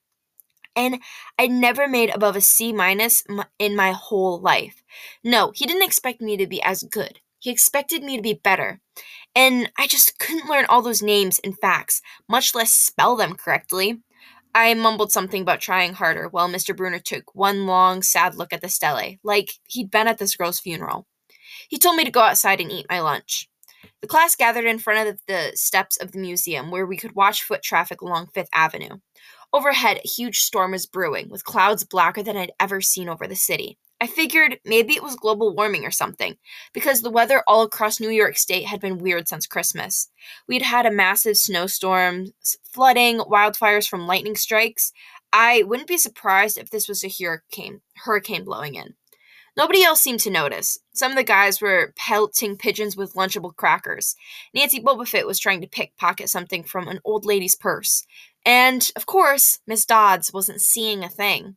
and 0.75 0.99
I 1.39 1.47
never 1.47 1.87
made 1.87 2.13
above 2.13 2.35
a 2.35 2.41
C 2.41 2.73
minus 2.73 3.23
in 3.59 3.75
my 3.75 3.91
whole 3.91 4.39
life. 4.39 4.83
No, 5.23 5.51
he 5.55 5.65
didn't 5.65 5.83
expect 5.83 6.21
me 6.21 6.37
to 6.37 6.47
be 6.47 6.61
as 6.61 6.83
good. 6.83 7.19
He 7.45 7.51
expected 7.51 8.01
me 8.01 8.15
to 8.15 8.23
be 8.23 8.33
better. 8.33 8.79
And 9.35 9.71
I 9.77 9.85
just 9.85 10.17
couldn't 10.17 10.49
learn 10.49 10.65
all 10.65 10.81
those 10.81 11.03
names 11.03 11.39
and 11.43 11.55
facts, 11.55 12.01
much 12.27 12.55
less 12.55 12.73
spell 12.73 13.15
them 13.15 13.35
correctly. 13.35 14.01
I 14.55 14.73
mumbled 14.73 15.11
something 15.11 15.43
about 15.43 15.61
trying 15.61 15.93
harder 15.93 16.27
while 16.27 16.49
Mr. 16.49 16.75
Brunner 16.75 16.97
took 16.97 17.35
one 17.35 17.67
long, 17.67 18.01
sad 18.01 18.33
look 18.33 18.51
at 18.51 18.61
the 18.61 18.67
stele, 18.67 19.17
like 19.23 19.51
he'd 19.67 19.91
been 19.91 20.07
at 20.07 20.17
this 20.17 20.35
girl's 20.35 20.59
funeral. 20.59 21.05
He 21.69 21.77
told 21.77 21.97
me 21.97 22.03
to 22.03 22.09
go 22.09 22.21
outside 22.21 22.59
and 22.59 22.71
eat 22.71 22.87
my 22.89 22.99
lunch. 22.99 23.47
The 24.01 24.07
class 24.07 24.35
gathered 24.35 24.65
in 24.65 24.79
front 24.79 25.07
of 25.07 25.19
the 25.27 25.51
steps 25.53 25.97
of 25.97 26.13
the 26.13 26.17
museum 26.17 26.71
where 26.71 26.87
we 26.87 26.97
could 26.97 27.13
watch 27.13 27.43
foot 27.43 27.61
traffic 27.61 28.01
along 28.01 28.29
Fifth 28.33 28.49
Avenue. 28.55 29.01
Overhead, 29.53 29.99
a 30.03 30.07
huge 30.07 30.39
storm 30.39 30.71
was 30.71 30.87
brewing, 30.87 31.29
with 31.29 31.45
clouds 31.45 31.83
blacker 31.83 32.23
than 32.23 32.37
I'd 32.37 32.53
ever 32.59 32.81
seen 32.81 33.07
over 33.07 33.27
the 33.27 33.35
city. 33.35 33.77
I 34.01 34.07
figured 34.07 34.59
maybe 34.65 34.93
it 34.93 35.03
was 35.03 35.15
global 35.15 35.55
warming 35.55 35.85
or 35.85 35.91
something, 35.91 36.35
because 36.73 37.01
the 37.01 37.09
weather 37.09 37.43
all 37.47 37.61
across 37.61 37.99
New 37.99 38.09
York 38.09 38.37
State 38.37 38.65
had 38.65 38.81
been 38.81 38.97
weird 38.97 39.27
since 39.27 39.47
Christmas. 39.47 40.09
We'd 40.47 40.63
had 40.63 40.85
a 40.85 40.91
massive 40.91 41.37
snowstorm, 41.37 42.27
flooding, 42.73 43.19
wildfires 43.19 43.87
from 43.87 44.05
lightning 44.05 44.35
strikes. 44.35 44.91
I 45.31 45.63
wouldn't 45.63 45.87
be 45.87 45.97
surprised 45.97 46.57
if 46.57 46.69
this 46.69 46.89
was 46.89 47.03
a 47.03 47.09
hurricane, 47.09 47.81
hurricane 47.95 48.43
blowing 48.43 48.75
in. 48.75 48.95
Nobody 49.57 49.83
else 49.83 50.01
seemed 50.01 50.19
to 50.21 50.29
notice. 50.29 50.77
Some 50.93 51.11
of 51.11 51.17
the 51.17 51.23
guys 51.23 51.61
were 51.61 51.93
pelting 51.95 52.57
pigeons 52.57 52.97
with 52.97 53.13
Lunchable 53.13 53.55
crackers. 53.55 54.15
Nancy 54.53 54.81
Bobofit 54.81 55.25
was 55.25 55.39
trying 55.39 55.61
to 55.61 55.67
pickpocket 55.67 56.29
something 56.29 56.63
from 56.63 56.89
an 56.89 56.99
old 57.05 57.25
lady's 57.25 57.55
purse. 57.55 58.05
And, 58.45 58.91
of 58.97 59.05
course, 59.05 59.59
Miss 59.65 59.85
Dodds 59.85 60.33
wasn't 60.33 60.61
seeing 60.61 61.03
a 61.03 61.09
thing. 61.09 61.55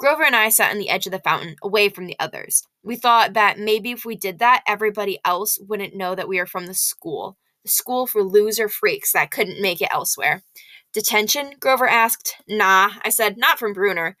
Grover 0.00 0.22
and 0.24 0.34
I 0.34 0.48
sat 0.48 0.72
on 0.72 0.78
the 0.78 0.88
edge 0.88 1.04
of 1.04 1.12
the 1.12 1.18
fountain, 1.18 1.56
away 1.62 1.90
from 1.90 2.06
the 2.06 2.16
others. 2.18 2.66
We 2.82 2.96
thought 2.96 3.34
that 3.34 3.58
maybe 3.58 3.90
if 3.90 4.06
we 4.06 4.16
did 4.16 4.38
that, 4.38 4.62
everybody 4.66 5.18
else 5.26 5.58
wouldn't 5.60 5.94
know 5.94 6.14
that 6.14 6.26
we 6.26 6.38
were 6.38 6.46
from 6.46 6.66
the 6.66 6.72
school. 6.72 7.36
The 7.64 7.70
school 7.70 8.06
for 8.06 8.22
loser 8.22 8.70
freaks 8.70 9.12
that 9.12 9.30
couldn't 9.30 9.60
make 9.60 9.82
it 9.82 9.90
elsewhere. 9.92 10.42
Detention? 10.94 11.52
Grover 11.60 11.86
asked. 11.86 12.36
Nah, 12.48 12.92
I 13.04 13.10
said, 13.10 13.36
not 13.36 13.58
from 13.58 13.74
Brunner. 13.74 14.16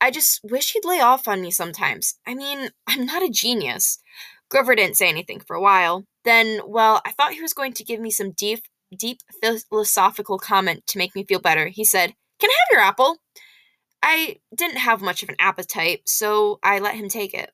I 0.00 0.12
just 0.12 0.38
wish 0.44 0.72
he'd 0.72 0.84
lay 0.84 1.00
off 1.00 1.26
on 1.26 1.42
me 1.42 1.50
sometimes. 1.50 2.14
I 2.24 2.34
mean, 2.34 2.70
I'm 2.86 3.04
not 3.04 3.24
a 3.24 3.28
genius. 3.28 3.98
Grover 4.50 4.76
didn't 4.76 4.96
say 4.96 5.08
anything 5.08 5.40
for 5.40 5.56
a 5.56 5.60
while. 5.60 6.04
Then, 6.24 6.60
well, 6.64 7.02
I 7.04 7.10
thought 7.10 7.32
he 7.32 7.42
was 7.42 7.54
going 7.54 7.72
to 7.72 7.84
give 7.84 7.98
me 7.98 8.12
some 8.12 8.30
deep, 8.30 8.62
deep 8.96 9.18
philosophical 9.68 10.38
comment 10.38 10.86
to 10.86 10.98
make 10.98 11.16
me 11.16 11.24
feel 11.24 11.40
better. 11.40 11.66
He 11.66 11.84
said, 11.84 12.14
Can 12.38 12.50
I 12.50 12.54
have 12.60 12.68
your 12.70 12.82
apple? 12.82 13.16
I 14.06 14.36
didn't 14.54 14.76
have 14.76 15.00
much 15.00 15.22
of 15.22 15.30
an 15.30 15.36
appetite, 15.38 16.02
so 16.04 16.58
I 16.62 16.78
let 16.78 16.94
him 16.94 17.08
take 17.08 17.32
it. 17.32 17.52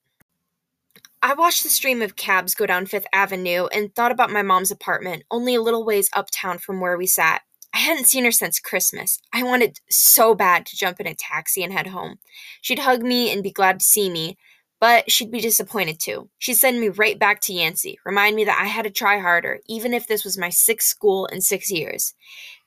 I 1.23 1.35
watched 1.35 1.62
the 1.62 1.69
stream 1.69 2.02
of 2.02 2.16
cabs 2.16 2.57
go 2.57 2.66
down 2.66 2.87
Fifth 2.87 3.07
Avenue 3.12 3.66
and 3.66 3.95
thought 3.95 4.11
about 4.11 4.33
my 4.33 4.42
mom's 4.42 4.73
apartment, 4.73 5.23
only 5.30 5.54
a 5.54 5.62
little 5.62 5.85
ways 5.85 6.11
uptown 6.12 6.59
from 6.59 6.80
where 6.80 6.99
we 6.99 7.07
sat. 7.07 7.42
I 7.73 7.78
hadn't 7.78 8.09
seen 8.09 8.25
her 8.25 8.33
since 8.33 8.59
Christmas. 8.59 9.21
I 9.33 9.45
wanted 9.45 9.78
so 9.90 10.35
bad 10.35 10.66
to 10.66 10.76
jump 10.76 10.99
in 10.99 11.07
a 11.07 11.14
taxi 11.14 11.62
and 11.62 11.73
head 11.73 11.87
home. 11.87 12.19
She'd 12.62 12.80
hug 12.80 13.02
me 13.02 13.33
and 13.33 13.45
be 13.45 13.52
glad 13.52 13.78
to 13.78 13.87
see 13.87 14.11
me, 14.11 14.37
but 14.80 15.09
she'd 15.09 15.30
be 15.30 15.40
disappointed 15.40 16.00
too. 16.00 16.30
She'd 16.38 16.54
send 16.54 16.80
me 16.80 16.88
right 16.88 17.16
back 17.16 17.40
to 17.42 17.52
Yancey, 17.52 18.00
remind 18.04 18.35
me 18.35 18.45
that 18.47 18.59
I 18.61 18.66
had 18.66 18.83
to 18.87 18.90
try 18.90 19.21
harder, 19.21 19.61
even 19.69 19.95
if 19.95 20.09
this 20.09 20.25
was 20.25 20.37
my 20.37 20.50
sixth 20.50 20.88
school 20.88 21.26
in 21.26 21.42
six 21.42 21.71
years. 21.71 22.14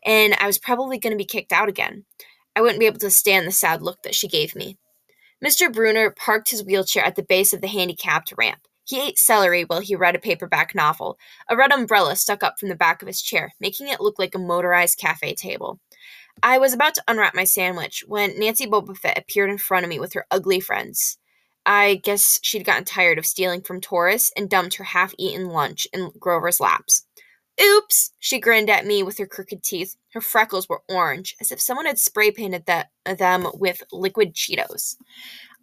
And 0.06 0.36
I 0.40 0.48
was 0.48 0.58
probably 0.58 1.00
going 1.00 1.12
to 1.12 1.18
be 1.18 1.26
kicked 1.26 1.52
out 1.52 1.68
again. 1.68 2.06
I 2.56 2.62
wouldn't 2.62 2.80
be 2.80 2.86
able 2.86 3.00
to 3.00 3.10
stand 3.10 3.48
the 3.48 3.52
sad 3.52 3.82
look 3.82 4.04
that 4.04 4.16
she 4.16 4.28
gave 4.28 4.56
me. 4.56 4.78
Mr. 5.44 5.72
Brunner 5.72 6.10
parked 6.12 6.52
his 6.52 6.64
wheelchair 6.64 7.04
at 7.04 7.16
the 7.16 7.24
base 7.24 7.54
of 7.54 7.62
the 7.62 7.68
handicapped 7.68 8.34
ramp. 8.38 8.62
He 8.86 9.02
ate 9.02 9.18
celery 9.18 9.64
while 9.64 9.80
he 9.80 9.96
read 9.96 10.16
a 10.16 10.20
paperback 10.20 10.76
novel. 10.76 11.18
A 11.50 11.56
red 11.56 11.72
umbrella 11.72 12.16
stuck 12.16 12.44
up 12.44 12.60
from 12.60 12.70
the 12.70 12.76
back 12.76 13.02
of 13.02 13.08
his 13.08 13.22
chair, 13.22 13.54
making 13.60 13.88
it 13.88 14.02
look 14.02 14.20
like 14.20 14.36
a 14.36 14.40
motorized 14.40 14.98
cafe 14.98 15.34
table. 15.34 15.80
I 16.42 16.58
was 16.58 16.74
about 16.74 16.96
to 16.96 17.04
unwrap 17.08 17.36
my 17.36 17.44
sandwich 17.44 18.04
when 18.08 18.38
Nancy 18.38 18.66
Bobofit 18.66 19.18
appeared 19.18 19.50
in 19.50 19.58
front 19.58 19.86
of 19.86 19.90
me 19.90 20.00
with 20.00 20.14
her 20.14 20.26
ugly 20.32 20.60
friends. 20.60 21.18
I 21.66 22.02
guess 22.04 22.40
she'd 22.42 22.66
gotten 22.66 22.84
tired 22.84 23.18
of 23.18 23.26
stealing 23.26 23.62
from 23.62 23.80
Taurus 23.80 24.32
and 24.36 24.50
dumped 24.50 24.76
her 24.76 24.84
half 24.84 25.14
eaten 25.18 25.48
lunch 25.48 25.88
in 25.94 26.12
Grover's 26.20 26.60
laps. 26.60 27.06
Oops! 27.62 28.12
She 28.20 28.40
grinned 28.40 28.70
at 28.70 28.86
me 28.86 29.04
with 29.04 29.18
her 29.18 29.28
crooked 29.28 29.64
teeth. 29.64 29.96
Her 30.14 30.22
freckles 30.22 30.70
were 30.70 30.84
orange, 30.88 31.36
as 31.42 31.52
if 31.52 31.60
someone 31.60 31.88
had 31.88 31.98
spray 31.98 32.32
painted 32.32 32.66
the, 32.66 32.88
them 33.16 33.48
with 33.56 33.84
liquid 33.92 34.36
Cheetos. 34.36 34.96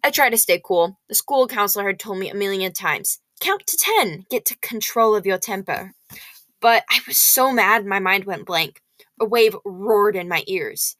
I 0.03 0.11
tried 0.11 0.31
to 0.31 0.37
stay 0.37 0.61
cool. 0.63 0.99
The 1.07 1.15
school 1.15 1.47
counselor 1.47 1.87
had 1.87 1.99
told 1.99 2.19
me 2.19 2.29
a 2.29 2.35
million 2.35 2.73
times 2.73 3.19
count 3.39 3.65
to 3.65 3.77
ten, 3.77 4.25
get 4.29 4.45
to 4.45 4.57
control 4.59 5.15
of 5.15 5.25
your 5.25 5.37
temper. 5.37 5.93
But 6.59 6.83
I 6.89 6.99
was 7.07 7.17
so 7.17 7.51
mad 7.51 7.85
my 7.85 7.99
mind 7.99 8.25
went 8.25 8.45
blank. 8.45 8.81
A 9.19 9.25
wave 9.25 9.55
roared 9.65 10.15
in 10.15 10.27
my 10.27 10.43
ears. 10.47 10.95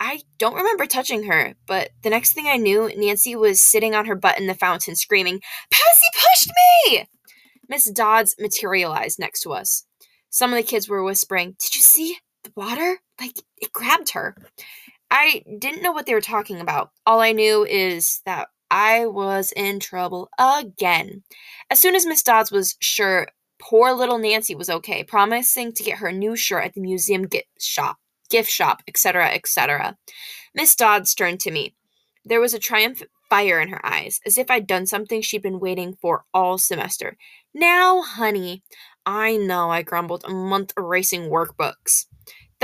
I 0.00 0.22
don't 0.38 0.56
remember 0.56 0.86
touching 0.86 1.24
her, 1.24 1.54
but 1.66 1.90
the 2.02 2.10
next 2.10 2.32
thing 2.32 2.46
I 2.48 2.56
knew, 2.56 2.90
Nancy 2.96 3.36
was 3.36 3.60
sitting 3.60 3.94
on 3.94 4.06
her 4.06 4.16
butt 4.16 4.38
in 4.38 4.48
the 4.48 4.54
fountain 4.54 4.96
screaming, 4.96 5.40
Patsy 5.70 6.06
pushed 6.12 6.50
me! 6.88 7.06
Miss 7.68 7.90
Dodds 7.90 8.34
materialized 8.38 9.18
next 9.18 9.40
to 9.40 9.52
us. 9.52 9.86
Some 10.30 10.52
of 10.52 10.56
the 10.56 10.68
kids 10.68 10.88
were 10.88 11.04
whispering, 11.04 11.54
Did 11.60 11.76
you 11.76 11.82
see 11.82 12.18
the 12.44 12.52
water? 12.56 12.98
Like, 13.20 13.38
it 13.58 13.72
grabbed 13.72 14.10
her. 14.10 14.36
I 15.10 15.42
didn't 15.58 15.82
know 15.82 15.92
what 15.92 16.06
they 16.06 16.14
were 16.14 16.20
talking 16.20 16.60
about. 16.60 16.90
All 17.06 17.20
I 17.20 17.32
knew 17.32 17.64
is 17.64 18.20
that 18.26 18.48
I 18.70 19.06
was 19.06 19.52
in 19.52 19.80
trouble 19.80 20.28
again. 20.38 21.22
As 21.70 21.78
soon 21.78 21.94
as 21.94 22.06
Miss 22.06 22.22
Dodds 22.22 22.50
was 22.50 22.76
sure 22.80 23.28
poor 23.60 23.92
little 23.92 24.18
Nancy 24.18 24.54
was 24.54 24.68
okay, 24.68 25.04
promising 25.04 25.72
to 25.72 25.82
get 25.82 25.98
her 25.98 26.12
new 26.12 26.36
shirt 26.36 26.64
at 26.64 26.74
the 26.74 26.80
museum 26.80 27.22
gift 27.22 27.46
shop, 27.60 27.98
gift 28.30 28.50
shop, 28.50 28.82
etc., 28.88 29.28
etc. 29.28 29.96
Miss 30.54 30.74
Dodds 30.74 31.14
turned 31.14 31.40
to 31.40 31.50
me. 31.50 31.74
There 32.24 32.40
was 32.40 32.54
a 32.54 32.58
triumphant 32.58 33.10
fire 33.30 33.60
in 33.60 33.68
her 33.68 33.84
eyes, 33.84 34.20
as 34.26 34.38
if 34.38 34.50
I'd 34.50 34.66
done 34.66 34.86
something 34.86 35.22
she'd 35.22 35.42
been 35.42 35.60
waiting 35.60 35.96
for 36.00 36.24
all 36.34 36.58
semester. 36.58 37.16
Now, 37.54 38.02
honey, 38.02 38.62
I 39.06 39.36
know, 39.36 39.70
I 39.70 39.82
grumbled, 39.82 40.24
a 40.24 40.30
month 40.30 40.72
erasing 40.76 41.30
workbooks. 41.30 42.06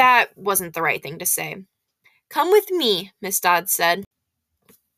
That 0.00 0.30
wasn't 0.34 0.72
the 0.72 0.80
right 0.80 1.02
thing 1.02 1.18
to 1.18 1.26
say. 1.26 1.56
Come 2.30 2.50
with 2.50 2.70
me, 2.70 3.12
Miss 3.20 3.38
Dodds 3.38 3.74
said. 3.74 4.02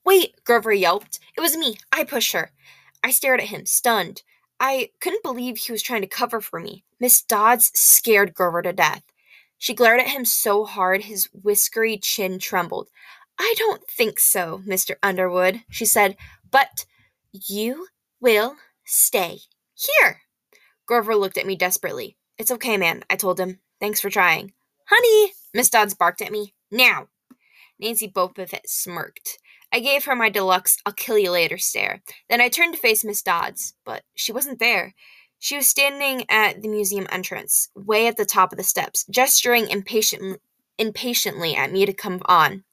Wait, 0.05 0.37
Grover 0.45 0.73
yelped. 0.73 1.19
It 1.37 1.41
was 1.41 1.57
me. 1.57 1.79
I 1.91 2.05
pushed 2.05 2.33
her. 2.35 2.53
I 3.03 3.11
stared 3.11 3.41
at 3.41 3.49
him, 3.49 3.67
stunned. 3.67 4.23
I 4.61 4.91
couldn't 5.01 5.25
believe 5.25 5.57
he 5.57 5.73
was 5.73 5.83
trying 5.83 6.03
to 6.03 6.07
cover 6.07 6.41
for 6.41 6.61
me. 6.61 6.85
Miss 7.01 7.21
Dodds 7.21 7.73
scared 7.75 8.33
Grover 8.33 8.63
to 8.63 8.73
death. 8.73 9.03
She 9.59 9.75
glared 9.75 9.99
at 9.99 10.07
him 10.07 10.25
so 10.25 10.65
hard 10.65 11.03
his 11.03 11.29
whiskery 11.33 11.99
chin 11.99 12.39
trembled. 12.39 12.87
I 13.41 13.57
don't 13.59 13.83
think 13.91 14.21
so, 14.21 14.63
Mr. 14.65 14.95
Underwood, 15.03 15.65
she 15.69 15.85
said, 15.85 16.17
but 16.49 16.87
you 17.33 17.89
will 18.21 18.55
stay 18.85 19.41
here. 19.75 20.21
Grover 20.87 21.17
looked 21.17 21.39
at 21.39 21.47
me 21.47 21.57
desperately. 21.57 22.17
It's 22.39 22.53
okay, 22.53 22.77
man, 22.77 23.03
I 23.11 23.17
told 23.17 23.41
him. 23.41 23.59
Thanks 23.81 24.01
for 24.01 24.09
trying. 24.09 24.53
Honey! 24.89 25.33
Miss 25.55 25.71
Dodds 25.71 25.95
barked 25.95 26.23
at 26.23 26.33
me. 26.33 26.55
Now! 26.71 27.09
Nancy 27.79 28.09
Bobofit 28.09 28.67
smirked. 28.67 29.39
I 29.73 29.81
gave 29.81 30.05
her 30.05 30.15
my 30.15 30.29
deluxe 30.29 30.77
I'll 30.85 30.93
kill 30.93 31.19
you 31.19 31.31
later 31.31 31.59
stare. 31.59 32.03
Then 32.29 32.41
I 32.41 32.49
turned 32.49 32.75
to 32.75 32.81
face 32.81 33.05
Miss 33.05 33.23
Dodds, 33.23 33.75
but 33.85 34.03
she 34.15 34.33
wasn't 34.33 34.59
there. 34.59 34.95
She 35.39 35.57
was 35.57 35.67
standing 35.67 36.25
at 36.31 36.62
the 36.62 36.69
museum 36.69 37.07
entrance, 37.11 37.69
way 37.75 38.07
at 38.07 38.17
the 38.17 38.25
top 38.25 38.53
of 38.53 38.59
the 38.59 38.65
steps, 38.65 39.05
gesturing 39.11 39.69
impatient, 39.69 40.41
impatiently 40.79 41.57
at 41.57 41.73
me 41.73 41.85
to 41.87 41.93
come 41.93 42.21
on. 42.27 42.65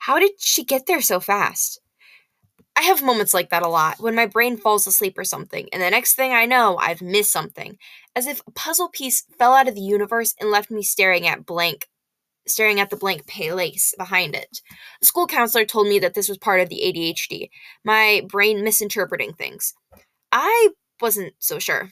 How 0.00 0.18
did 0.18 0.32
she 0.38 0.64
get 0.64 0.86
there 0.86 1.00
so 1.00 1.20
fast? 1.20 1.80
I 2.80 2.84
have 2.84 3.02
moments 3.02 3.34
like 3.34 3.50
that 3.50 3.62
a 3.62 3.68
lot 3.68 4.00
when 4.00 4.14
my 4.14 4.24
brain 4.24 4.56
falls 4.56 4.86
asleep 4.86 5.18
or 5.18 5.24
something, 5.24 5.68
and 5.70 5.82
the 5.82 5.90
next 5.90 6.14
thing 6.14 6.32
I 6.32 6.46
know, 6.46 6.78
I've 6.78 7.02
missed 7.02 7.30
something, 7.30 7.76
as 8.16 8.26
if 8.26 8.40
a 8.46 8.52
puzzle 8.52 8.88
piece 8.88 9.26
fell 9.38 9.52
out 9.52 9.68
of 9.68 9.74
the 9.74 9.82
universe 9.82 10.34
and 10.40 10.50
left 10.50 10.70
me 10.70 10.82
staring 10.82 11.26
at 11.26 11.44
blank 11.44 11.88
staring 12.48 12.80
at 12.80 12.88
the 12.88 12.96
blank 12.96 13.26
place 13.26 13.94
behind 13.98 14.34
it. 14.34 14.62
The 15.00 15.06
school 15.06 15.26
counselor 15.26 15.66
told 15.66 15.88
me 15.88 15.98
that 15.98 16.14
this 16.14 16.26
was 16.26 16.38
part 16.38 16.62
of 16.62 16.70
the 16.70 16.80
ADHD, 16.82 17.50
my 17.84 18.22
brain 18.26 18.64
misinterpreting 18.64 19.34
things. 19.34 19.74
I 20.32 20.70
wasn't 21.02 21.34
so 21.38 21.58
sure. 21.58 21.90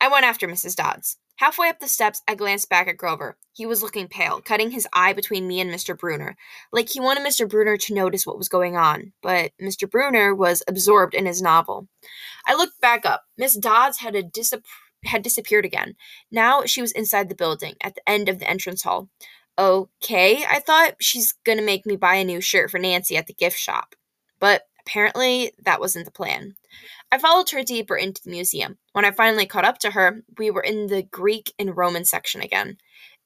I 0.00 0.06
went 0.06 0.24
after 0.24 0.46
Mrs. 0.46 0.76
Dodds. 0.76 1.18
Halfway 1.36 1.68
up 1.68 1.80
the 1.80 1.88
steps, 1.88 2.22
I 2.28 2.34
glanced 2.34 2.68
back 2.68 2.88
at 2.88 2.96
Grover. 2.96 3.36
He 3.52 3.66
was 3.66 3.82
looking 3.82 4.08
pale, 4.08 4.40
cutting 4.40 4.70
his 4.70 4.86
eye 4.92 5.12
between 5.12 5.46
me 5.46 5.60
and 5.60 5.70
Mr. 5.70 5.98
Brunner, 5.98 6.36
like 6.72 6.90
he 6.90 7.00
wanted 7.00 7.26
Mr. 7.26 7.48
Brunner 7.48 7.76
to 7.76 7.94
notice 7.94 8.26
what 8.26 8.38
was 8.38 8.48
going 8.48 8.76
on, 8.76 9.12
but 9.22 9.52
Mr. 9.60 9.90
Brunner 9.90 10.34
was 10.34 10.62
absorbed 10.68 11.14
in 11.14 11.26
his 11.26 11.42
novel. 11.42 11.88
I 12.46 12.54
looked 12.54 12.80
back 12.80 13.04
up. 13.04 13.24
Miss 13.36 13.56
Dodds 13.56 13.98
had, 13.98 14.14
a 14.14 14.22
disap- 14.22 14.64
had 15.04 15.22
disappeared 15.22 15.64
again. 15.64 15.94
Now 16.30 16.64
she 16.64 16.80
was 16.80 16.92
inside 16.92 17.28
the 17.28 17.34
building, 17.34 17.74
at 17.82 17.94
the 17.94 18.08
end 18.08 18.28
of 18.28 18.38
the 18.38 18.48
entrance 18.48 18.82
hall. 18.82 19.08
Okay, 19.58 20.44
I 20.48 20.60
thought 20.60 20.94
she's 21.00 21.34
gonna 21.44 21.62
make 21.62 21.84
me 21.84 21.96
buy 21.96 22.14
a 22.14 22.24
new 22.24 22.40
shirt 22.40 22.70
for 22.70 22.78
Nancy 22.78 23.16
at 23.16 23.26
the 23.26 23.34
gift 23.34 23.58
shop. 23.58 23.94
But 24.40 24.62
apparently, 24.80 25.52
that 25.64 25.80
wasn't 25.80 26.06
the 26.06 26.10
plan. 26.10 26.56
I 27.12 27.18
followed 27.18 27.50
her 27.50 27.62
deeper 27.62 27.94
into 27.94 28.22
the 28.24 28.30
museum. 28.30 28.78
When 28.92 29.04
I 29.04 29.10
finally 29.10 29.44
caught 29.44 29.66
up 29.66 29.76
to 29.80 29.90
her, 29.90 30.22
we 30.38 30.50
were 30.50 30.62
in 30.62 30.86
the 30.86 31.02
Greek 31.02 31.52
and 31.58 31.76
Roman 31.76 32.06
section 32.06 32.40
again. 32.40 32.78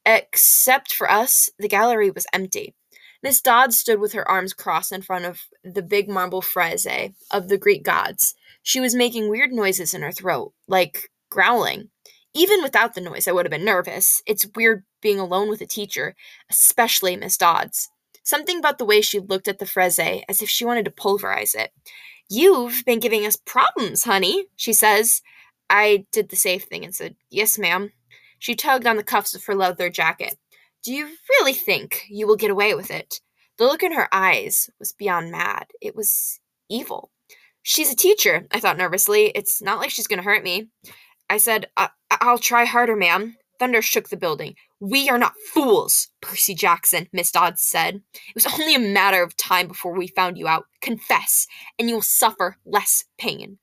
Except 0.04 0.92
for 0.92 1.08
us, 1.08 1.48
the 1.56 1.68
gallery 1.68 2.10
was 2.10 2.26
empty. 2.32 2.74
Miss 3.22 3.40
Dodd 3.40 3.72
stood 3.72 4.00
with 4.00 4.12
her 4.12 4.28
arms 4.28 4.52
crossed 4.52 4.90
in 4.90 5.02
front 5.02 5.24
of 5.24 5.42
the 5.62 5.82
big 5.82 6.08
marble 6.08 6.42
frieze 6.42 6.86
of 7.30 7.48
the 7.48 7.58
Greek 7.58 7.84
gods. 7.84 8.34
She 8.64 8.80
was 8.80 8.96
making 8.96 9.30
weird 9.30 9.52
noises 9.52 9.94
in 9.94 10.02
her 10.02 10.12
throat, 10.12 10.52
like 10.66 11.08
growling. 11.30 11.90
Even 12.34 12.64
without 12.64 12.94
the 12.94 13.00
noise, 13.00 13.28
I 13.28 13.32
would 13.32 13.46
have 13.46 13.52
been 13.52 13.64
nervous. 13.64 14.20
It's 14.26 14.48
weird 14.56 14.84
being 15.00 15.20
alone 15.20 15.48
with 15.48 15.60
a 15.60 15.66
teacher, 15.66 16.16
especially 16.50 17.16
Miss 17.16 17.36
Dodds. 17.36 17.88
Something 18.24 18.58
about 18.58 18.78
the 18.78 18.84
way 18.84 19.00
she 19.00 19.20
looked 19.20 19.46
at 19.46 19.60
the 19.60 19.66
frieze 19.66 20.00
as 20.00 20.42
if 20.42 20.48
she 20.48 20.64
wanted 20.64 20.84
to 20.86 20.90
pulverize 20.90 21.54
it. 21.54 21.70
You've 22.28 22.84
been 22.84 23.00
giving 23.00 23.24
us 23.24 23.36
problems, 23.36 24.04
honey, 24.04 24.46
she 24.56 24.72
says. 24.72 25.22
I 25.68 26.06
did 26.12 26.28
the 26.28 26.36
safe 26.36 26.64
thing 26.64 26.84
and 26.84 26.94
said, 26.94 27.16
Yes, 27.30 27.58
ma'am. 27.58 27.92
She 28.38 28.54
tugged 28.54 28.86
on 28.86 28.96
the 28.96 29.04
cuffs 29.04 29.34
of 29.34 29.44
her 29.44 29.54
leather 29.54 29.90
jacket. 29.90 30.36
Do 30.84 30.92
you 30.92 31.08
really 31.30 31.52
think 31.54 32.04
you 32.08 32.26
will 32.26 32.36
get 32.36 32.50
away 32.50 32.74
with 32.74 32.90
it? 32.90 33.20
The 33.58 33.64
look 33.64 33.82
in 33.82 33.92
her 33.92 34.08
eyes 34.12 34.70
was 34.78 34.92
beyond 34.92 35.32
mad. 35.32 35.66
It 35.80 35.96
was 35.96 36.40
evil. 36.68 37.10
She's 37.62 37.90
a 37.90 37.96
teacher, 37.96 38.46
I 38.52 38.60
thought 38.60 38.76
nervously. 38.76 39.32
It's 39.34 39.60
not 39.60 39.78
like 39.78 39.90
she's 39.90 40.06
going 40.06 40.18
to 40.18 40.24
hurt 40.24 40.44
me. 40.44 40.68
I 41.28 41.38
said, 41.38 41.66
I- 41.76 41.90
will 42.22 42.38
try 42.38 42.64
harder, 42.64 42.94
ma'am. 42.94 43.36
Thunder 43.58 43.82
shook 43.82 44.08
the 44.08 44.16
building. 44.16 44.54
We 44.80 45.08
are 45.08 45.18
not 45.18 45.34
fools, 45.52 46.08
Percy 46.20 46.54
Jackson, 46.54 47.08
Miss 47.12 47.30
Dodds 47.30 47.62
said. 47.62 48.02
It 48.14 48.34
was 48.34 48.46
only 48.46 48.74
a 48.74 48.78
matter 48.78 49.22
of 49.22 49.36
time 49.36 49.68
before 49.68 49.96
we 49.96 50.06
found 50.08 50.38
you 50.38 50.46
out. 50.48 50.66
Confess, 50.80 51.46
and 51.78 51.88
you 51.88 51.96
will 51.96 52.02
suffer 52.02 52.56
less 52.64 53.04
pain. 53.18 53.58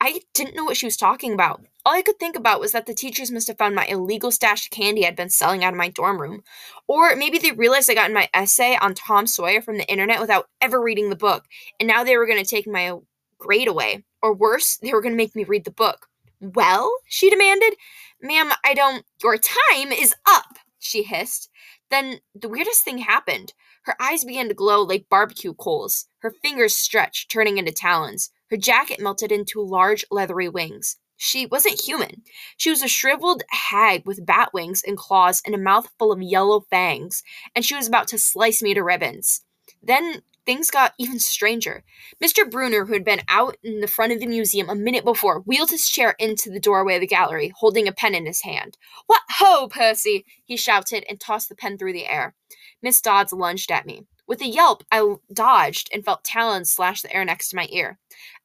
I 0.00 0.20
didn't 0.34 0.56
know 0.56 0.64
what 0.64 0.76
she 0.76 0.86
was 0.86 0.96
talking 0.96 1.32
about. 1.32 1.62
All 1.86 1.94
I 1.94 2.02
could 2.02 2.18
think 2.18 2.36
about 2.36 2.60
was 2.60 2.72
that 2.72 2.86
the 2.86 2.94
teachers 2.94 3.30
must 3.30 3.48
have 3.48 3.58
found 3.58 3.74
my 3.74 3.86
illegal 3.86 4.30
stash 4.30 4.66
of 4.66 4.70
candy 4.70 5.06
I'd 5.06 5.16
been 5.16 5.30
selling 5.30 5.64
out 5.64 5.72
of 5.72 5.78
my 5.78 5.88
dorm 5.88 6.20
room. 6.20 6.42
Or 6.88 7.14
maybe 7.16 7.38
they 7.38 7.52
realized 7.52 7.90
I 7.90 7.94
got 7.94 8.10
my 8.12 8.28
essay 8.34 8.76
on 8.80 8.94
Tom 8.94 9.26
Sawyer 9.26 9.62
from 9.62 9.78
the 9.78 9.90
internet 9.90 10.20
without 10.20 10.48
ever 10.60 10.80
reading 10.80 11.10
the 11.10 11.16
book, 11.16 11.44
and 11.78 11.86
now 11.86 12.04
they 12.04 12.16
were 12.16 12.26
going 12.26 12.42
to 12.42 12.48
take 12.48 12.66
my 12.66 12.98
grade 13.38 13.68
away. 13.68 14.04
Or 14.22 14.34
worse, 14.34 14.78
they 14.78 14.92
were 14.92 15.02
going 15.02 15.12
to 15.12 15.18
make 15.18 15.36
me 15.36 15.44
read 15.44 15.64
the 15.64 15.70
book. 15.70 16.06
Well, 16.40 16.90
she 17.06 17.30
demanded. 17.30 17.74
Ma'am, 18.24 18.52
I 18.64 18.72
don't. 18.72 19.04
Your 19.22 19.36
time 19.36 19.92
is 19.92 20.14
up, 20.26 20.56
she 20.78 21.02
hissed. 21.02 21.50
Then 21.90 22.20
the 22.34 22.48
weirdest 22.48 22.82
thing 22.82 22.96
happened. 22.96 23.52
Her 23.82 23.94
eyes 24.00 24.24
began 24.24 24.48
to 24.48 24.54
glow 24.54 24.80
like 24.80 25.10
barbecue 25.10 25.52
coals. 25.52 26.06
Her 26.20 26.30
fingers 26.30 26.74
stretched, 26.74 27.30
turning 27.30 27.58
into 27.58 27.70
talons. 27.70 28.30
Her 28.48 28.56
jacket 28.56 28.98
melted 28.98 29.30
into 29.30 29.60
large, 29.60 30.06
leathery 30.10 30.48
wings. 30.48 30.96
She 31.18 31.44
wasn't 31.44 31.82
human. 31.82 32.22
She 32.56 32.70
was 32.70 32.82
a 32.82 32.88
shriveled 32.88 33.42
hag 33.50 34.06
with 34.06 34.24
bat 34.24 34.54
wings 34.54 34.82
and 34.86 34.96
claws 34.96 35.42
and 35.44 35.54
a 35.54 35.58
mouth 35.58 35.90
full 35.98 36.10
of 36.10 36.22
yellow 36.22 36.60
fangs, 36.70 37.22
and 37.54 37.62
she 37.62 37.76
was 37.76 37.86
about 37.86 38.08
to 38.08 38.18
slice 38.18 38.62
me 38.62 38.72
to 38.72 38.82
ribbons. 38.82 39.42
Then 39.82 40.22
things 40.46 40.70
got 40.70 40.94
even 40.98 41.18
stranger. 41.18 41.84
Mr. 42.22 42.48
Brunner, 42.48 42.84
who 42.84 42.92
had 42.92 43.04
been 43.04 43.22
out 43.28 43.56
in 43.62 43.80
the 43.80 43.88
front 43.88 44.12
of 44.12 44.20
the 44.20 44.26
museum 44.26 44.68
a 44.68 44.74
minute 44.74 45.04
before, 45.04 45.40
wheeled 45.40 45.70
his 45.70 45.88
chair 45.88 46.14
into 46.18 46.50
the 46.50 46.60
doorway 46.60 46.96
of 46.96 47.00
the 47.00 47.06
gallery, 47.06 47.52
holding 47.56 47.88
a 47.88 47.92
pen 47.92 48.14
in 48.14 48.26
his 48.26 48.42
hand. 48.42 48.76
What 49.06 49.22
ho, 49.38 49.68
Percy! 49.68 50.24
he 50.44 50.56
shouted 50.56 51.04
and 51.08 51.20
tossed 51.20 51.48
the 51.48 51.54
pen 51.54 51.78
through 51.78 51.92
the 51.94 52.06
air. 52.06 52.34
Miss 52.82 53.00
Dodds 53.00 53.32
lunged 53.32 53.70
at 53.70 53.86
me. 53.86 54.06
With 54.26 54.40
a 54.40 54.46
yelp, 54.46 54.84
I 54.90 55.16
dodged 55.32 55.90
and 55.92 56.04
felt 56.04 56.24
talons 56.24 56.70
slash 56.70 57.02
the 57.02 57.14
air 57.14 57.24
next 57.24 57.50
to 57.50 57.56
my 57.56 57.68
ear. 57.70 57.98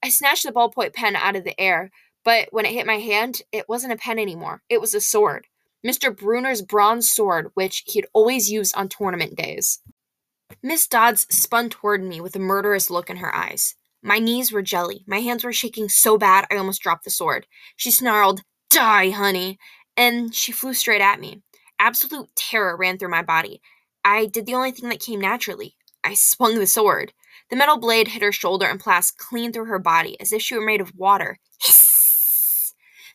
I 0.04 0.10
snatched 0.10 0.46
the 0.46 0.52
ballpoint 0.52 0.94
pen 0.94 1.16
out 1.16 1.36
of 1.36 1.46
the 1.46 1.60
air, 1.60 1.92
but 2.26 2.50
when 2.52 2.66
it 2.66 2.74
hit 2.74 2.86
my 2.86 3.00
hand, 3.00 3.42
it 3.52 3.70
wasn't 3.70 3.94
a 3.94 3.98
pen 3.98 4.20
anymore. 4.20 4.62
It 4.70 4.82
was 4.82 4.94
a 4.94 5.02
sword. 5.02 5.48
Mr. 5.86 6.16
Brunner's 6.16 6.62
bronze 6.62 7.10
sword, 7.10 7.52
which 7.54 7.84
he'd 7.88 8.08
always 8.14 8.52
used 8.52 8.76
on 8.76 8.90
tournament 8.90 9.36
days. 9.36 9.80
Miss 10.62 10.88
Dodds 10.88 11.26
spun 11.30 11.70
toward 11.70 12.04
me 12.04 12.20
with 12.20 12.36
a 12.36 12.40
murderous 12.40 12.90
look 12.90 13.10
in 13.10 13.18
her 13.18 13.34
eyes. 13.34 13.76
My 14.02 14.20
knees 14.20 14.52
were 14.52 14.62
jelly. 14.62 15.06
My 15.08 15.20
hands 15.22 15.44
were 15.44 15.54
shaking 15.54 15.88
so 15.88 16.18
bad 16.18 16.46
I 16.52 16.58
almost 16.58 16.82
dropped 16.82 17.06
the 17.06 17.10
sword. 17.10 17.48
She 17.78 17.92
snarled, 17.92 18.42
Die, 18.70 19.12
honey! 19.12 19.58
And 19.96 20.36
she 20.36 20.52
flew 20.52 20.74
straight 20.74 21.02
at 21.02 21.20
me. 21.20 21.42
Absolute 21.80 22.30
terror 22.36 22.76
ran 22.76 22.98
through 22.98 23.10
my 23.10 23.22
body. 23.22 23.62
I 24.04 24.26
did 24.26 24.46
the 24.46 24.56
only 24.56 24.72
thing 24.72 24.90
that 24.90 25.00
came 25.00 25.22
naturally. 25.22 25.76
I 26.04 26.14
swung 26.14 26.60
the 26.60 26.68
sword. 26.68 27.14
The 27.50 27.56
metal 27.56 27.78
blade 27.78 28.10
hit 28.10 28.22
her 28.22 28.32
shoulder 28.34 28.66
and 28.66 28.80
passed 28.80 29.18
clean 29.18 29.54
through 29.54 29.66
her 29.66 29.80
body, 29.80 30.20
as 30.20 30.34
if 30.34 30.42
she 30.42 30.56
were 30.56 30.66
made 30.66 30.82
of 30.82 30.96
water. 30.96 31.40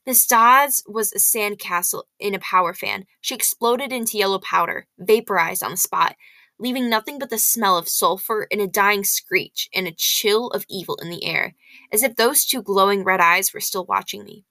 Miss 0.06 0.26
Dodds 0.26 0.82
was 0.86 1.12
a 1.12 1.18
sandcastle 1.18 2.04
in 2.18 2.34
a 2.34 2.38
power 2.38 2.74
fan. 2.74 3.06
She 3.20 3.34
exploded 3.34 3.92
into 3.92 4.18
yellow 4.18 4.38
powder, 4.38 4.86
vaporized 4.98 5.62
on 5.62 5.70
the 5.70 5.76
spot, 5.78 6.16
leaving 6.58 6.88
nothing 6.88 7.18
but 7.18 7.30
the 7.30 7.38
smell 7.38 7.76
of 7.76 7.88
sulfur 7.88 8.46
and 8.50 8.60
a 8.60 8.66
dying 8.66 9.04
screech 9.04 9.68
and 9.74 9.86
a 9.86 9.94
chill 9.96 10.48
of 10.48 10.64
evil 10.68 10.96
in 10.96 11.10
the 11.10 11.24
air, 11.24 11.54
as 11.92 12.02
if 12.02 12.16
those 12.16 12.44
two 12.44 12.62
glowing 12.62 13.04
red 13.04 13.20
eyes 13.20 13.52
were 13.52 13.60
still 13.60 13.84
watching 13.84 14.24
me. 14.24 14.44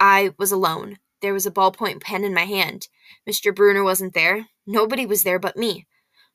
I 0.00 0.32
was 0.38 0.52
alone. 0.52 0.98
There 1.20 1.32
was 1.32 1.46
a 1.46 1.50
ballpoint 1.50 2.02
pen 2.02 2.24
in 2.24 2.34
my 2.34 2.44
hand. 2.44 2.88
Mr. 3.28 3.54
Brunner 3.54 3.84
wasn't 3.84 4.14
there. 4.14 4.46
Nobody 4.66 5.06
was 5.06 5.22
there 5.22 5.38
but 5.38 5.56
me. 5.56 5.86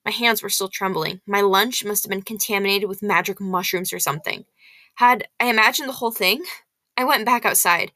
My 0.06 0.12
hands 0.12 0.42
were 0.42 0.50
still 0.50 0.70
trembling. 0.70 1.22
My 1.28 1.42
lunch 1.42 1.84
must 1.84 2.04
have 2.04 2.10
been 2.10 2.22
contaminated 2.22 2.88
with 2.88 3.04
magic 3.04 3.40
mushrooms 3.40 3.92
or 3.92 4.00
something. 4.00 4.46
Had 4.96 5.28
I 5.40 5.46
imagined 5.46 5.90
the 5.90 5.94
whole 5.94 6.12
thing? 6.12 6.44
I 6.98 7.04
went 7.04 7.26
back 7.26 7.46
outside. 7.46 7.92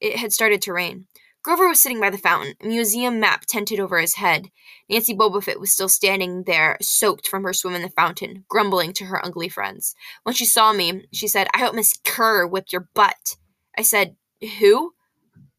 It 0.00 0.16
had 0.16 0.32
started 0.32 0.62
to 0.62 0.72
rain. 0.72 1.06
Grover 1.42 1.68
was 1.68 1.80
sitting 1.80 2.00
by 2.00 2.10
the 2.10 2.18
fountain, 2.18 2.54
a 2.60 2.66
museum 2.66 3.20
map 3.20 3.46
tented 3.46 3.80
over 3.80 3.98
his 3.98 4.16
head. 4.16 4.50
Nancy 4.88 5.14
Bobofit 5.14 5.60
was 5.60 5.70
still 5.70 5.88
standing 5.88 6.42
there, 6.44 6.76
soaked 6.82 7.28
from 7.28 7.44
her 7.44 7.52
swim 7.52 7.74
in 7.74 7.82
the 7.82 7.88
fountain, 7.88 8.44
grumbling 8.48 8.92
to 8.94 9.04
her 9.04 9.24
ugly 9.24 9.48
friends. 9.48 9.94
When 10.24 10.34
she 10.34 10.44
saw 10.44 10.72
me, 10.72 11.06
she 11.12 11.28
said, 11.28 11.48
I 11.54 11.58
hope 11.58 11.74
Miss 11.74 11.98
Kerr 12.04 12.46
whipped 12.46 12.72
your 12.72 12.88
butt. 12.94 13.36
I 13.76 13.82
said, 13.82 14.16
Who? 14.58 14.92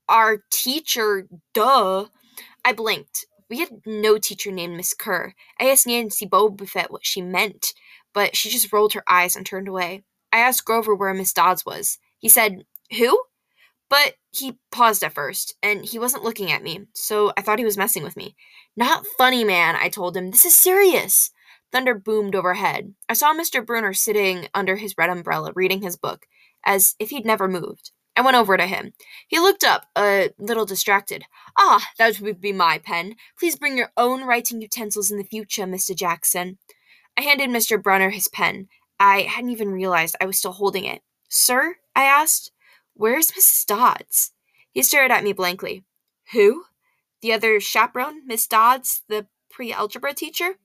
our 0.09 0.43
teacher, 0.51 1.27
duh. 1.53 2.05
I 2.65 2.73
blinked. 2.73 3.27
We 3.49 3.59
had 3.59 3.69
no 3.85 4.17
teacher 4.17 4.51
named 4.51 4.75
Miss 4.75 4.93
Kerr. 4.93 5.33
I 5.59 5.69
asked 5.69 5.87
Nancy 5.87 6.27
Bobofit 6.27 6.89
what 6.89 7.05
she 7.05 7.21
meant, 7.21 7.73
but 8.13 8.35
she 8.35 8.49
just 8.49 8.73
rolled 8.73 8.93
her 8.93 9.03
eyes 9.07 9.35
and 9.35 9.45
turned 9.45 9.67
away. 9.67 10.03
I 10.31 10.39
asked 10.39 10.65
Grover 10.65 10.93
where 10.93 11.13
Miss 11.13 11.33
Dodds 11.33 11.65
was. 11.65 11.97
He 12.17 12.27
said, 12.29 12.63
Who? 12.97 13.23
But 13.89 14.15
he 14.31 14.57
paused 14.71 15.03
at 15.03 15.13
first, 15.13 15.55
and 15.63 15.83
he 15.83 15.97
wasn't 15.97 16.23
looking 16.23 16.51
at 16.51 16.63
me, 16.63 16.85
so 16.93 17.33
I 17.35 17.41
thought 17.41 17.59
he 17.59 17.65
was 17.65 17.77
messing 17.77 18.03
with 18.03 18.15
me. 18.15 18.35
Not 18.77 19.05
funny, 19.17 19.43
man, 19.43 19.75
I 19.75 19.89
told 19.89 20.15
him. 20.15 20.29
This 20.31 20.45
is 20.45 20.53
serious. 20.53 21.31
Thunder 21.71 21.95
boomed 21.95 22.35
overhead. 22.35 22.93
I 23.07 23.13
saw 23.13 23.33
Mr. 23.33 23.65
Brunner 23.65 23.93
sitting 23.93 24.47
under 24.53 24.75
his 24.75 24.95
red 24.97 25.09
umbrella, 25.09 25.51
reading 25.55 25.81
his 25.81 25.97
book, 25.97 26.25
as 26.65 26.95
if 26.99 27.09
he'd 27.09 27.25
never 27.25 27.47
moved. 27.47 27.91
I 28.15 28.21
went 28.21 28.35
over 28.37 28.57
to 28.57 28.65
him. 28.65 28.93
He 29.27 29.39
looked 29.39 29.63
up, 29.63 29.85
a 29.95 30.31
little 30.37 30.65
distracted. 30.65 31.23
Ah, 31.57 31.87
that 31.97 32.19
would 32.19 32.41
be 32.41 32.51
my 32.51 32.77
pen. 32.79 33.15
Please 33.39 33.55
bring 33.55 33.77
your 33.77 33.91
own 33.97 34.25
writing 34.25 34.61
utensils 34.61 35.09
in 35.09 35.17
the 35.17 35.23
future, 35.23 35.63
Mr. 35.63 35.95
Jackson. 35.95 36.57
I 37.17 37.21
handed 37.21 37.49
Mr. 37.49 37.81
Brunner 37.81 38.09
his 38.09 38.27
pen. 38.27 38.67
I 38.99 39.21
hadn't 39.21 39.51
even 39.51 39.71
realized 39.71 40.17
I 40.19 40.25
was 40.25 40.37
still 40.37 40.51
holding 40.51 40.85
it. 40.85 41.01
Sir? 41.29 41.75
I 41.95 42.03
asked. 42.03 42.51
Where's 42.99 43.31
Mrs. 43.31 43.65
Dodds? 43.65 44.33
He 44.73 44.83
stared 44.83 45.09
at 45.09 45.23
me 45.23 45.31
blankly. 45.31 45.85
Who? 46.33 46.65
The 47.21 47.31
other 47.31 47.61
chaperone, 47.61 48.27
Miss 48.27 48.45
Dodds, 48.45 49.03
the 49.07 49.27
pre 49.49 49.71
algebra 49.71 50.13
teacher? 50.13 50.55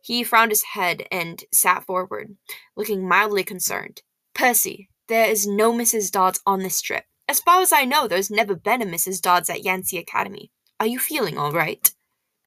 He 0.00 0.22
frowned 0.22 0.52
his 0.52 0.62
head 0.62 1.08
and 1.10 1.42
sat 1.52 1.84
forward, 1.84 2.36
looking 2.76 3.08
mildly 3.08 3.42
concerned. 3.42 4.02
Percy, 4.34 4.88
there 5.08 5.28
is 5.28 5.48
no 5.48 5.72
Mrs. 5.72 6.12
Dodds 6.12 6.38
on 6.46 6.60
this 6.60 6.80
trip. 6.80 7.06
As 7.28 7.40
far 7.40 7.60
as 7.60 7.72
I 7.72 7.86
know, 7.86 8.06
there's 8.06 8.30
never 8.30 8.54
been 8.54 8.82
a 8.82 8.86
Mrs. 8.86 9.20
Dodds 9.20 9.50
at 9.50 9.64
Yancey 9.64 9.98
Academy. 9.98 10.52
Are 10.78 10.86
you 10.86 11.00
feeling 11.00 11.38
all 11.38 11.50
right? 11.50 11.90